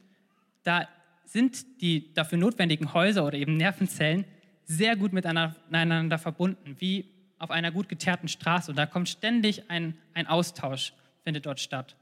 [0.62, 0.88] da
[1.24, 4.24] sind die dafür notwendigen Häuser oder eben Nervenzellen
[4.64, 7.08] sehr gut miteinander verbunden, wie
[7.38, 8.70] auf einer gut geteerten Straße.
[8.70, 11.96] Und da kommt ständig ein, ein Austausch, findet dort statt.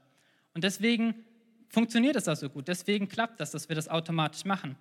[0.53, 1.15] Und deswegen
[1.69, 2.67] funktioniert es auch so gut.
[2.67, 4.75] Deswegen klappt das, dass wir das automatisch machen.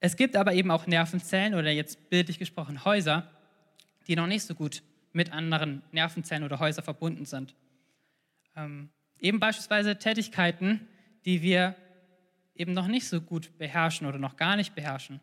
[0.00, 3.28] Es gibt aber eben auch Nervenzellen oder jetzt bildlich gesprochen Häuser,
[4.06, 7.54] die noch nicht so gut mit anderen Nervenzellen oder Häusern verbunden sind.
[8.54, 10.86] Ähm, eben beispielsweise Tätigkeiten,
[11.24, 11.74] die wir
[12.58, 15.20] eben noch nicht so gut beherrschen oder noch gar nicht beherrschen.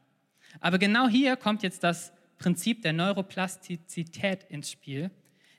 [0.60, 5.12] Aber genau hier kommt jetzt das Prinzip der Neuroplastizität ins Spiel.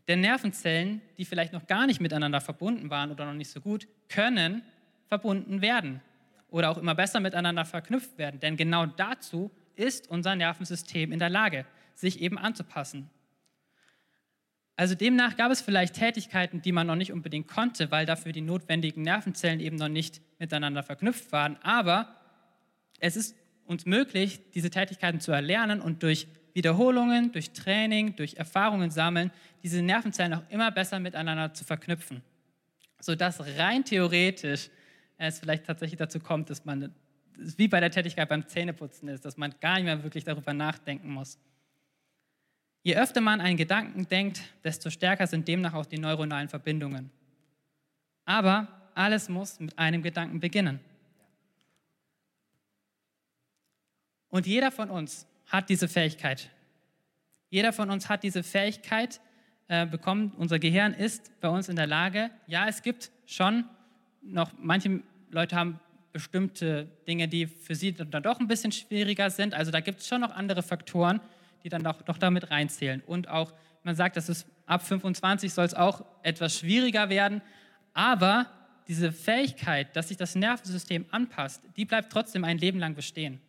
[0.07, 3.89] Denn Nervenzellen, die vielleicht noch gar nicht miteinander verbunden waren oder noch nicht so gut,
[4.09, 4.63] können
[5.09, 6.01] verbunden werden
[6.51, 8.39] oder auch immer besser miteinander verknüpft werden.
[8.41, 13.11] Denn genau dazu ist unser Nervensystem in der Lage, sich eben anzupassen.
[14.77, 18.41] Also demnach gab es vielleicht Tätigkeiten, die man noch nicht unbedingt konnte, weil dafür die
[18.41, 21.57] notwendigen Nervenzellen eben noch nicht miteinander verknüpft waren.
[21.63, 22.09] Aber
[22.99, 28.91] es ist uns möglich, diese Tätigkeiten zu erlernen und durch Wiederholungen, durch Training, durch Erfahrungen
[28.91, 29.31] sammeln,
[29.63, 32.23] diese Nervenzellen auch immer besser miteinander zu verknüpfen.
[33.01, 34.71] Sodass rein theoretisch
[35.19, 36.93] es vielleicht tatsächlich dazu kommt, dass man,
[37.37, 41.11] wie bei der Tätigkeit beim Zähneputzen ist, dass man gar nicht mehr wirklich darüber nachdenken
[41.13, 41.39] muss.
[42.85, 47.11] Je öfter man einen Gedanken denkt, desto stärker sind demnach auch die neuronalen Verbindungen.
[48.27, 50.81] Aber alles muss mit einem Gedanken beginnen.
[54.29, 56.51] Und jeder von uns hat diese Fähigkeit.
[57.49, 59.19] Jeder von uns hat diese Fähigkeit
[59.69, 60.33] äh, bekommen.
[60.37, 63.65] Unser Gehirn ist bei uns in der Lage, ja, es gibt schon
[64.21, 65.81] noch, manche Leute haben
[66.13, 69.55] bestimmte Dinge, die für sie dann doch ein bisschen schwieriger sind.
[69.55, 71.21] Also da gibt es schon noch andere Faktoren,
[71.65, 73.03] die dann doch, doch damit reinzählen.
[73.07, 77.43] Und auch, man sagt, dass es ab 25 soll es auch etwas schwieriger werden.
[77.95, 78.47] Aber
[78.87, 83.41] diese Fähigkeit, dass sich das Nervensystem anpasst, die bleibt trotzdem ein Leben lang bestehen.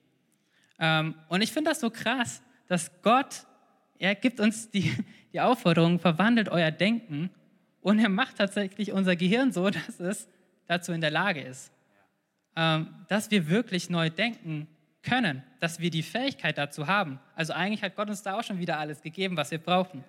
[0.79, 3.45] Ähm, und ich finde das so krass, dass Gott,
[3.99, 4.95] er gibt uns die,
[5.33, 7.29] die Aufforderung, verwandelt euer Denken
[7.81, 10.27] und er macht tatsächlich unser Gehirn so, dass es
[10.67, 11.71] dazu in der Lage ist.
[12.55, 14.67] Ähm, dass wir wirklich neu denken
[15.05, 17.19] können, dass wir die Fähigkeit dazu haben.
[17.35, 20.03] Also eigentlich hat Gott uns da auch schon wieder alles gegeben, was wir brauchen.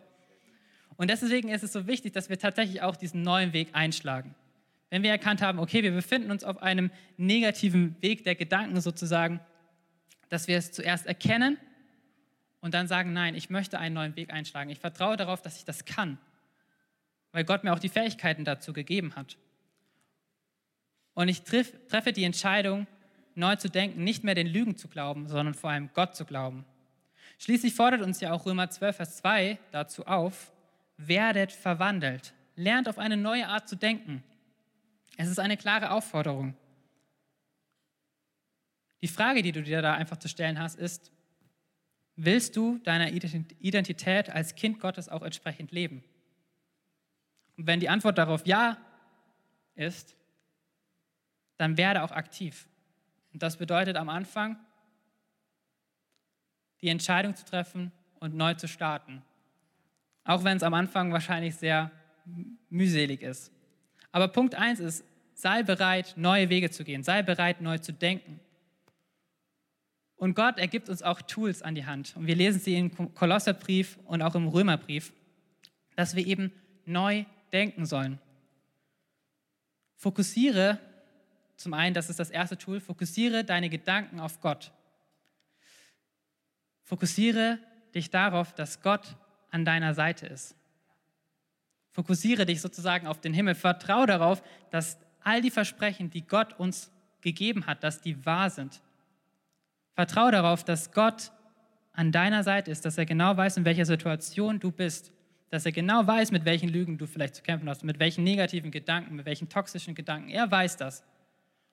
[0.96, 4.34] Und deswegen ist es so wichtig, dass wir tatsächlich auch diesen neuen Weg einschlagen.
[4.90, 9.40] Wenn wir erkannt haben, okay, wir befinden uns auf einem negativen Weg der Gedanken sozusagen,
[10.28, 11.58] dass wir es zuerst erkennen
[12.60, 14.70] und dann sagen, nein, ich möchte einen neuen Weg einschlagen.
[14.70, 16.18] Ich vertraue darauf, dass ich das kann,
[17.32, 19.36] weil Gott mir auch die Fähigkeiten dazu gegeben hat.
[21.14, 22.86] Und ich treffe die Entscheidung,
[23.36, 26.64] neu zu denken, nicht mehr den Lügen zu glauben, sondern vor allem Gott zu glauben.
[27.38, 30.52] Schließlich fordert uns ja auch Römer 12, Vers 2 dazu auf,
[30.96, 34.22] werdet verwandelt, lernt auf eine neue Art zu denken.
[35.16, 36.54] Es ist eine klare Aufforderung.
[39.02, 41.12] Die Frage, die du dir da einfach zu stellen hast, ist,
[42.16, 46.02] willst du deiner Identität als Kind Gottes auch entsprechend leben?
[47.56, 48.78] Und wenn die Antwort darauf ja
[49.74, 50.16] ist,
[51.58, 52.68] dann werde auch aktiv.
[53.36, 54.56] Und das bedeutet am Anfang,
[56.80, 59.22] die Entscheidung zu treffen und neu zu starten.
[60.24, 61.90] Auch wenn es am Anfang wahrscheinlich sehr
[62.70, 63.52] mühselig ist.
[64.10, 67.02] Aber Punkt 1 ist, Sei bereit, neue Wege zu gehen.
[67.02, 68.40] Sei bereit, neu zu denken.
[70.16, 72.16] Und Gott, er gibt uns auch Tools an die Hand.
[72.16, 75.12] Und wir lesen sie im Kolosserbrief und auch im Römerbrief,
[75.94, 76.52] dass wir eben
[76.86, 78.18] neu denken sollen.
[79.96, 80.80] Fokussiere,
[81.56, 84.72] zum einen, das ist das erste Tool, fokussiere deine Gedanken auf Gott.
[86.82, 87.58] Fokussiere
[87.94, 89.16] dich darauf, dass Gott
[89.50, 90.54] an deiner Seite ist.
[91.90, 93.54] Fokussiere dich sozusagen auf den Himmel.
[93.54, 96.92] Vertraue darauf, dass all die Versprechen, die Gott uns
[97.22, 98.82] gegeben hat, dass die wahr sind.
[99.94, 101.32] Vertraue darauf, dass Gott
[101.94, 105.10] an deiner Seite ist, dass er genau weiß, in welcher Situation du bist,
[105.48, 108.70] dass er genau weiß, mit welchen Lügen du vielleicht zu kämpfen hast, mit welchen negativen
[108.70, 110.28] Gedanken, mit welchen toxischen Gedanken.
[110.28, 111.02] Er weiß das.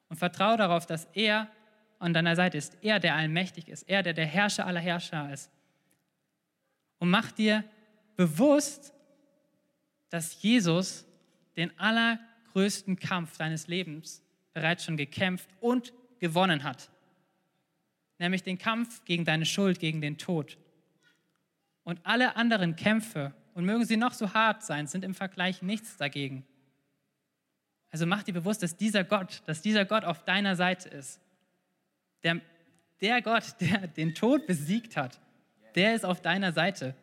[0.09, 1.49] Und vertraue darauf, dass er
[1.99, 5.51] an deiner Seite ist, er, der allmächtig ist, er, der der Herrscher aller Herrscher ist.
[6.99, 7.63] Und mach dir
[8.15, 8.93] bewusst,
[10.09, 11.05] dass Jesus
[11.55, 14.21] den allergrößten Kampf deines Lebens
[14.53, 16.89] bereits schon gekämpft und gewonnen hat
[18.23, 20.57] nämlich den Kampf gegen deine Schuld, gegen den Tod.
[21.83, 25.97] Und alle anderen Kämpfe, und mögen sie noch so hart sein, sind im Vergleich nichts
[25.97, 26.45] dagegen.
[27.93, 31.21] Also mach dir bewusst, dass dieser Gott, dass dieser Gott auf deiner Seite ist.
[32.23, 32.41] Der,
[33.01, 35.21] der Gott, der den Tod besiegt hat,
[35.75, 36.95] der ist auf deiner Seite.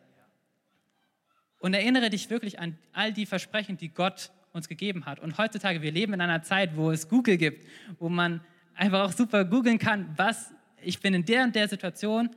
[1.59, 5.21] Und erinnere dich wirklich an all die Versprechen, die Gott uns gegeben hat.
[5.21, 7.65] Und heutzutage, wir leben in einer Zeit, wo es Google gibt,
[7.97, 8.41] wo man
[8.75, 12.35] einfach auch super googeln kann, was ich bin in der und der Situation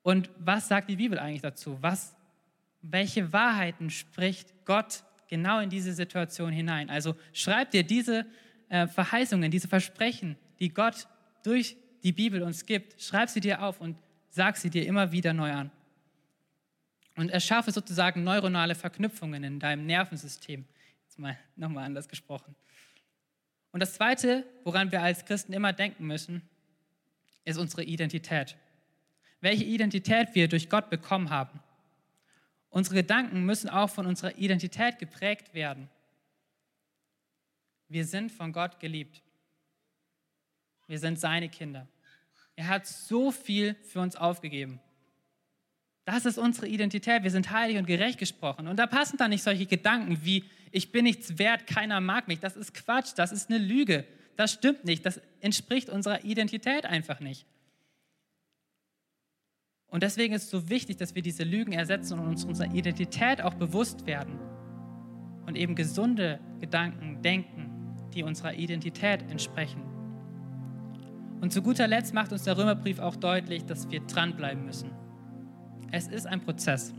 [0.00, 1.76] und was sagt die Bibel eigentlich dazu?
[1.82, 2.16] Was,
[2.80, 6.88] welche Wahrheiten spricht Gott genau in diese Situation hinein?
[6.88, 8.24] Also schreib dir diese
[8.68, 11.08] äh, Verheißungen, diese Versprechen, die Gott
[11.42, 13.98] durch die Bibel uns gibt, schreib sie dir auf und
[14.30, 15.72] sag sie dir immer wieder neu an.
[17.16, 20.64] Und erschaffe sozusagen neuronale Verknüpfungen in deinem Nervensystem.
[21.04, 22.54] Jetzt mal nochmal anders gesprochen.
[23.72, 26.42] Und das Zweite, woran wir als Christen immer denken müssen,
[27.44, 28.56] ist unsere Identität.
[29.40, 31.60] Welche Identität wir durch Gott bekommen haben.
[32.74, 35.88] Unsere Gedanken müssen auch von unserer Identität geprägt werden.
[37.88, 39.22] Wir sind von Gott geliebt.
[40.86, 41.86] Wir sind seine Kinder.
[42.56, 44.80] Er hat so viel für uns aufgegeben.
[46.04, 47.22] Das ist unsere Identität.
[47.22, 48.68] Wir sind heilig und gerecht gesprochen.
[48.68, 52.40] Und da passen dann nicht solche Gedanken wie, ich bin nichts wert, keiner mag mich.
[52.40, 54.04] Das ist Quatsch, das ist eine Lüge
[54.36, 57.46] das stimmt nicht, das entspricht unserer Identität einfach nicht.
[59.94, 63.40] Und deswegen ist es so wichtig, dass wir diese Lügen ersetzen und uns unserer Identität
[63.40, 64.40] auch bewusst werden
[65.46, 69.82] und eben gesunde Gedanken denken, die unserer Identität entsprechen.
[71.40, 74.90] Und zu guter Letzt macht uns der Römerbrief auch deutlich, dass wir dranbleiben müssen.
[75.92, 76.92] Es ist ein Prozess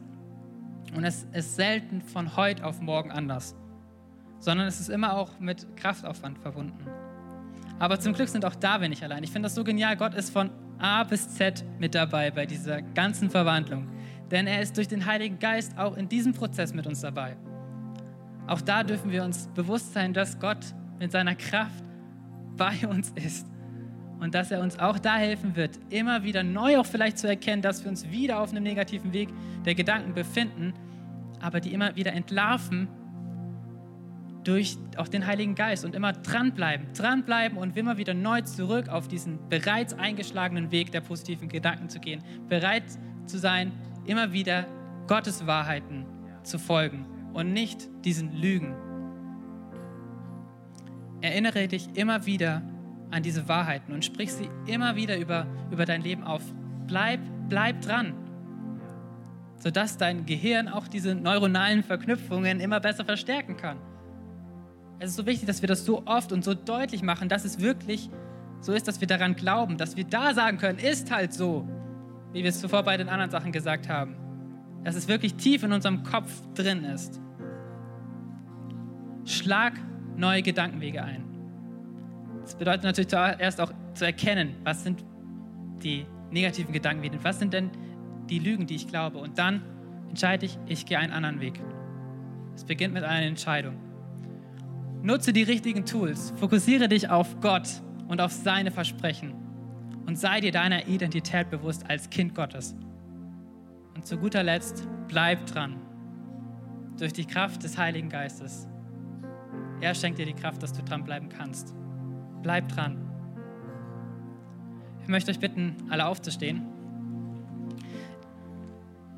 [0.96, 3.58] und es ist selten von heute auf morgen anders,
[4.40, 6.88] sondern es ist immer auch mit Kraftaufwand verbunden.
[7.78, 9.22] Aber zum Glück sind auch da wir nicht allein.
[9.26, 9.98] Ich finde das so genial.
[9.98, 10.50] Gott ist von
[10.86, 13.88] A bis Z mit dabei bei dieser ganzen Verwandlung.
[14.30, 17.36] Denn er ist durch den Heiligen Geist auch in diesem Prozess mit uns dabei.
[18.46, 20.64] Auch da dürfen wir uns bewusst sein, dass Gott
[21.00, 21.84] mit seiner Kraft
[22.56, 23.48] bei uns ist.
[24.20, 27.64] Und dass er uns auch da helfen wird, immer wieder neu auch vielleicht zu erkennen,
[27.64, 29.30] dass wir uns wieder auf einem negativen Weg
[29.66, 30.76] der Gedanken befinden,
[31.42, 32.88] aber die immer wieder entlarven
[34.46, 39.08] durch auch den Heiligen Geist und immer dranbleiben, dranbleiben und immer wieder neu zurück auf
[39.08, 42.84] diesen bereits eingeschlagenen Weg der positiven Gedanken zu gehen, bereit
[43.26, 43.72] zu sein,
[44.06, 44.66] immer wieder
[45.08, 46.06] Gottes Wahrheiten
[46.44, 48.76] zu folgen und nicht diesen Lügen.
[51.22, 52.62] Erinnere dich immer wieder
[53.10, 56.42] an diese Wahrheiten und sprich sie immer wieder über, über dein Leben auf.
[56.86, 58.14] Bleib, bleib dran,
[59.58, 63.78] sodass dein Gehirn auch diese neuronalen Verknüpfungen immer besser verstärken kann.
[65.00, 67.60] Es ist so wichtig, dass wir das so oft und so deutlich machen, dass es
[67.60, 68.10] wirklich
[68.62, 71.68] so ist, dass wir daran glauben, dass wir da sagen können, ist halt so,
[72.32, 74.16] wie wir es zuvor bei den anderen Sachen gesagt haben.
[74.84, 77.20] Dass es wirklich tief in unserem Kopf drin ist.
[79.26, 79.74] Schlag
[80.16, 81.24] neue Gedankenwege ein.
[82.42, 85.04] Das bedeutet natürlich zuerst auch zu erkennen, was sind
[85.84, 87.72] die negativen Gedankenwege, was sind denn
[88.30, 89.18] die Lügen, die ich glaube.
[89.18, 89.62] Und dann
[90.10, 91.60] entscheide ich, ich gehe einen anderen Weg.
[92.56, 93.85] Es beginnt mit einer Entscheidung.
[95.06, 96.34] Nutze die richtigen Tools.
[96.38, 97.70] Fokussiere dich auf Gott
[98.08, 99.36] und auf seine Versprechen.
[100.08, 102.76] Und sei dir deiner Identität bewusst als Kind Gottes.
[103.94, 105.76] Und zu guter Letzt, bleib dran.
[106.98, 108.68] Durch die Kraft des Heiligen Geistes.
[109.80, 111.76] Er schenkt dir die Kraft, dass du dranbleiben kannst.
[112.42, 112.98] Bleib dran.
[115.04, 116.64] Ich möchte euch bitten, alle aufzustehen.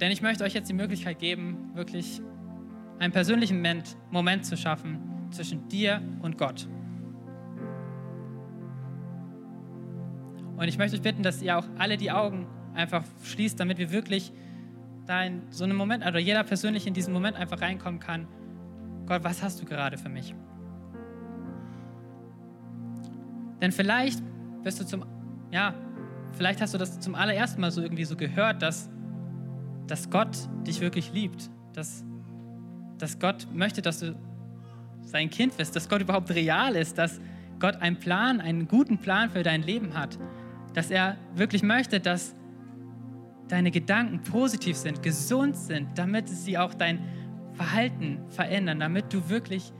[0.01, 2.21] Denn ich möchte euch jetzt die Möglichkeit geben, wirklich
[2.99, 3.63] einen persönlichen
[4.11, 6.67] Moment, zu schaffen, zwischen dir und Gott.
[10.57, 13.91] Und ich möchte euch bitten, dass ihr auch alle die Augen einfach schließt, damit wir
[13.91, 14.33] wirklich
[15.05, 18.27] da in so einem Moment, oder jeder persönlich in diesen Moment einfach reinkommen kann.
[19.05, 20.35] Gott, was hast du gerade für mich?
[23.61, 24.21] Denn vielleicht
[24.63, 25.05] bist du zum,
[25.51, 25.73] ja,
[26.33, 28.89] vielleicht hast du das zum allerersten Mal so irgendwie so gehört, dass,
[29.87, 32.03] dass Gott dich wirklich liebt, dass,
[32.97, 34.15] dass Gott möchte, dass du
[35.07, 37.19] sein Kind bist, dass Gott überhaupt real ist, dass
[37.59, 40.19] Gott einen Plan, einen guten Plan für dein Leben hat,
[40.73, 42.35] dass er wirklich möchte, dass
[43.47, 46.99] deine Gedanken positiv sind, gesund sind, damit sie auch dein
[47.53, 49.71] Verhalten verändern, damit du wirklich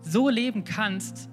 [0.00, 1.28] so leben kannst,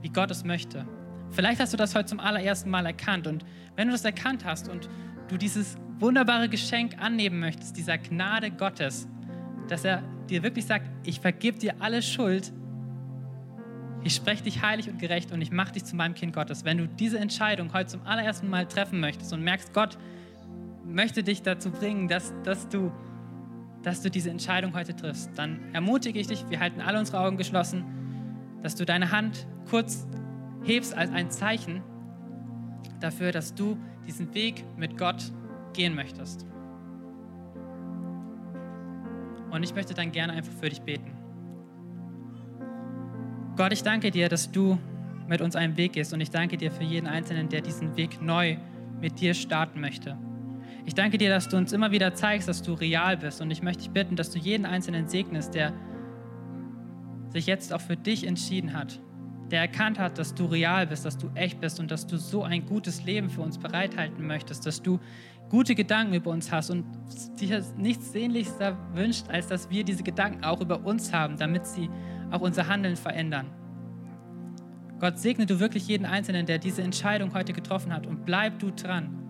[0.00, 0.86] wie Gott es möchte.
[1.30, 3.44] Vielleicht hast du das heute zum allerersten Mal erkannt und
[3.76, 4.88] wenn du das erkannt hast und
[5.28, 9.06] du dieses wunderbare Geschenk annehmen möchtest, dieser Gnade Gottes,
[9.68, 12.52] dass er dir wirklich sagt, ich vergib dir alle Schuld,
[14.02, 16.64] ich spreche dich heilig und gerecht und ich mache dich zu meinem Kind Gottes.
[16.64, 19.98] Wenn du diese Entscheidung heute zum allerersten Mal treffen möchtest und merkst, Gott
[20.84, 22.92] möchte dich dazu bringen, dass, dass, du,
[23.82, 27.36] dass du diese Entscheidung heute triffst, dann ermutige ich dich, wir halten alle unsere Augen
[27.36, 27.84] geschlossen,
[28.62, 30.06] dass du deine Hand kurz
[30.62, 31.82] hebst als ein Zeichen
[33.00, 35.32] dafür, dass du diesen Weg mit Gott
[35.72, 36.46] gehen möchtest.
[39.50, 41.12] Und ich möchte dann gerne einfach für dich beten.
[43.56, 44.78] Gott, ich danke dir, dass du
[45.28, 48.20] mit uns einen Weg gehst und ich danke dir für jeden Einzelnen, der diesen Weg
[48.20, 48.56] neu
[49.00, 50.16] mit dir starten möchte.
[50.84, 53.62] Ich danke dir, dass du uns immer wieder zeigst, dass du real bist und ich
[53.62, 55.72] möchte dich bitten, dass du jeden Einzelnen segnest, der
[57.30, 59.00] sich jetzt auch für dich entschieden hat,
[59.50, 62.42] der erkannt hat, dass du real bist, dass du echt bist und dass du so
[62.42, 64.98] ein gutes Leben für uns bereithalten möchtest, dass du
[65.48, 66.84] gute Gedanken über uns hast und
[67.38, 71.88] dir nichts sehnlichster wünscht, als dass wir diese Gedanken auch über uns haben, damit sie
[72.30, 73.46] auch unser Handeln verändern.
[74.98, 78.70] Gott segne du wirklich jeden Einzelnen, der diese Entscheidung heute getroffen hat und bleib du
[78.70, 79.22] dran.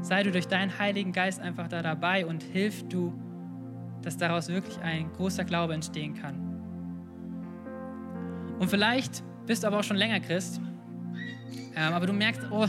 [0.00, 3.12] Sei du durch deinen Heiligen Geist einfach da dabei und hilf du,
[4.02, 6.45] dass daraus wirklich ein großer Glaube entstehen kann.
[8.58, 10.60] Und vielleicht bist du aber auch schon länger Christ,
[11.74, 12.66] ähm, aber du merkst, oh,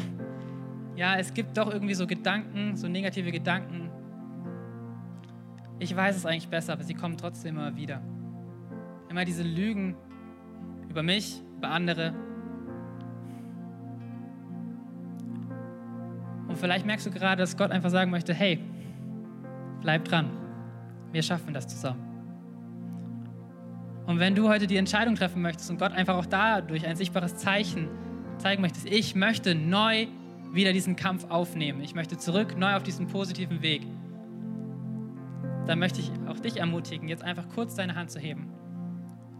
[0.95, 3.89] ja, es gibt doch irgendwie so Gedanken, so negative Gedanken.
[5.79, 8.01] Ich weiß es eigentlich besser, aber sie kommen trotzdem immer wieder.
[9.09, 9.95] Immer diese Lügen
[10.89, 12.13] über mich, über andere.
[16.47, 18.59] Und vielleicht merkst du gerade, dass Gott einfach sagen möchte, hey,
[19.81, 20.29] bleib dran.
[21.11, 22.06] Wir schaffen das zusammen.
[24.07, 27.35] Und wenn du heute die Entscheidung treffen möchtest und Gott einfach auch dadurch ein sichtbares
[27.35, 27.89] Zeichen
[28.37, 30.07] zeigen möchtest, ich möchte neu
[30.53, 31.81] wieder diesen Kampf aufnehmen.
[31.81, 33.85] Ich möchte zurück, neu auf diesen positiven Weg.
[35.65, 38.47] Dann möchte ich auch dich ermutigen, jetzt einfach kurz deine Hand zu heben,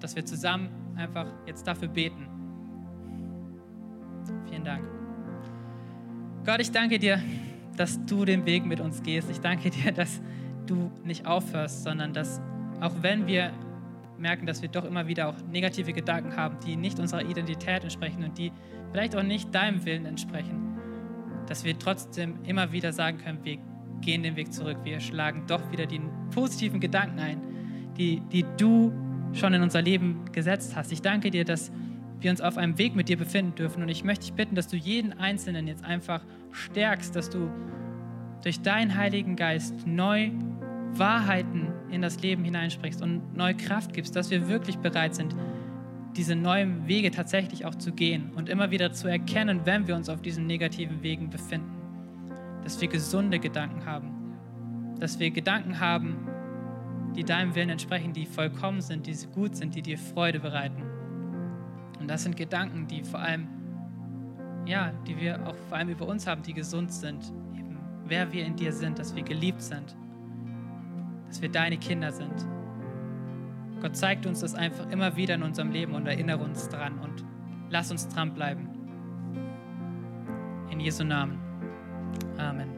[0.02, 2.28] dass wir zusammen einfach jetzt dafür beten.
[4.50, 4.84] Vielen Dank.
[6.46, 7.22] Gott, ich danke dir,
[7.78, 9.30] dass du den Weg mit uns gehst.
[9.32, 10.22] Ich danke dir, dass
[10.66, 12.42] du nicht aufhörst, sondern dass
[12.82, 13.54] auch wenn wir
[14.20, 18.24] merken, dass wir doch immer wieder auch negative Gedanken haben, die nicht unserer Identität entsprechen
[18.24, 18.52] und die
[18.92, 20.78] vielleicht auch nicht deinem Willen entsprechen,
[21.48, 23.58] dass wir trotzdem immer wieder sagen können, wir
[24.02, 26.02] gehen den Weg zurück, wir schlagen doch wieder die
[26.34, 27.42] positiven Gedanken ein,
[27.98, 28.92] die, die du
[29.34, 30.92] schon in unser Leben gesetzt hast.
[30.92, 31.72] Ich danke dir, dass
[32.20, 34.68] wir uns auf einem Weg mit dir befinden dürfen und ich möchte dich bitten, dass
[34.68, 37.50] du jeden Einzelnen jetzt einfach stärkst, dass du
[38.44, 40.32] durch deinen Heiligen Geist neu
[40.94, 45.36] Wahrheiten in das Leben hineinsprichst und neue Kraft gibst, dass wir wirklich bereit sind,
[46.16, 50.10] diese neuen Wege tatsächlich auch zu gehen und immer wieder zu erkennen, wenn wir uns
[50.10, 51.72] auf diesen negativen Wegen befinden.
[52.64, 54.34] Dass wir gesunde Gedanken haben.
[55.00, 56.18] Dass wir Gedanken haben,
[57.16, 60.84] die deinem Willen entsprechen, die vollkommen sind, die gut sind, die dir Freude bereiten.
[62.00, 63.48] Und das sind Gedanken, die vor allem,
[64.66, 67.32] ja, die wir auch vor allem über uns haben, die gesund sind.
[67.56, 69.96] Eben, wer wir in dir sind, dass wir geliebt sind,
[71.28, 72.48] dass wir deine Kinder sind
[73.82, 77.24] Gott zeigt uns das einfach immer wieder in unserem Leben und erinnere uns dran und
[77.70, 78.70] lass uns dranbleiben.
[80.72, 81.40] In Jesu Namen.
[82.38, 82.70] Amen.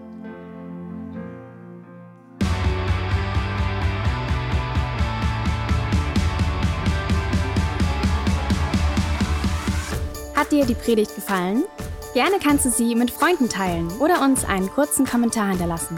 [10.35, 11.63] Hat dir die Predigt gefallen?
[12.13, 15.97] Gerne kannst du sie mit Freunden teilen oder uns einen kurzen Kommentar hinterlassen.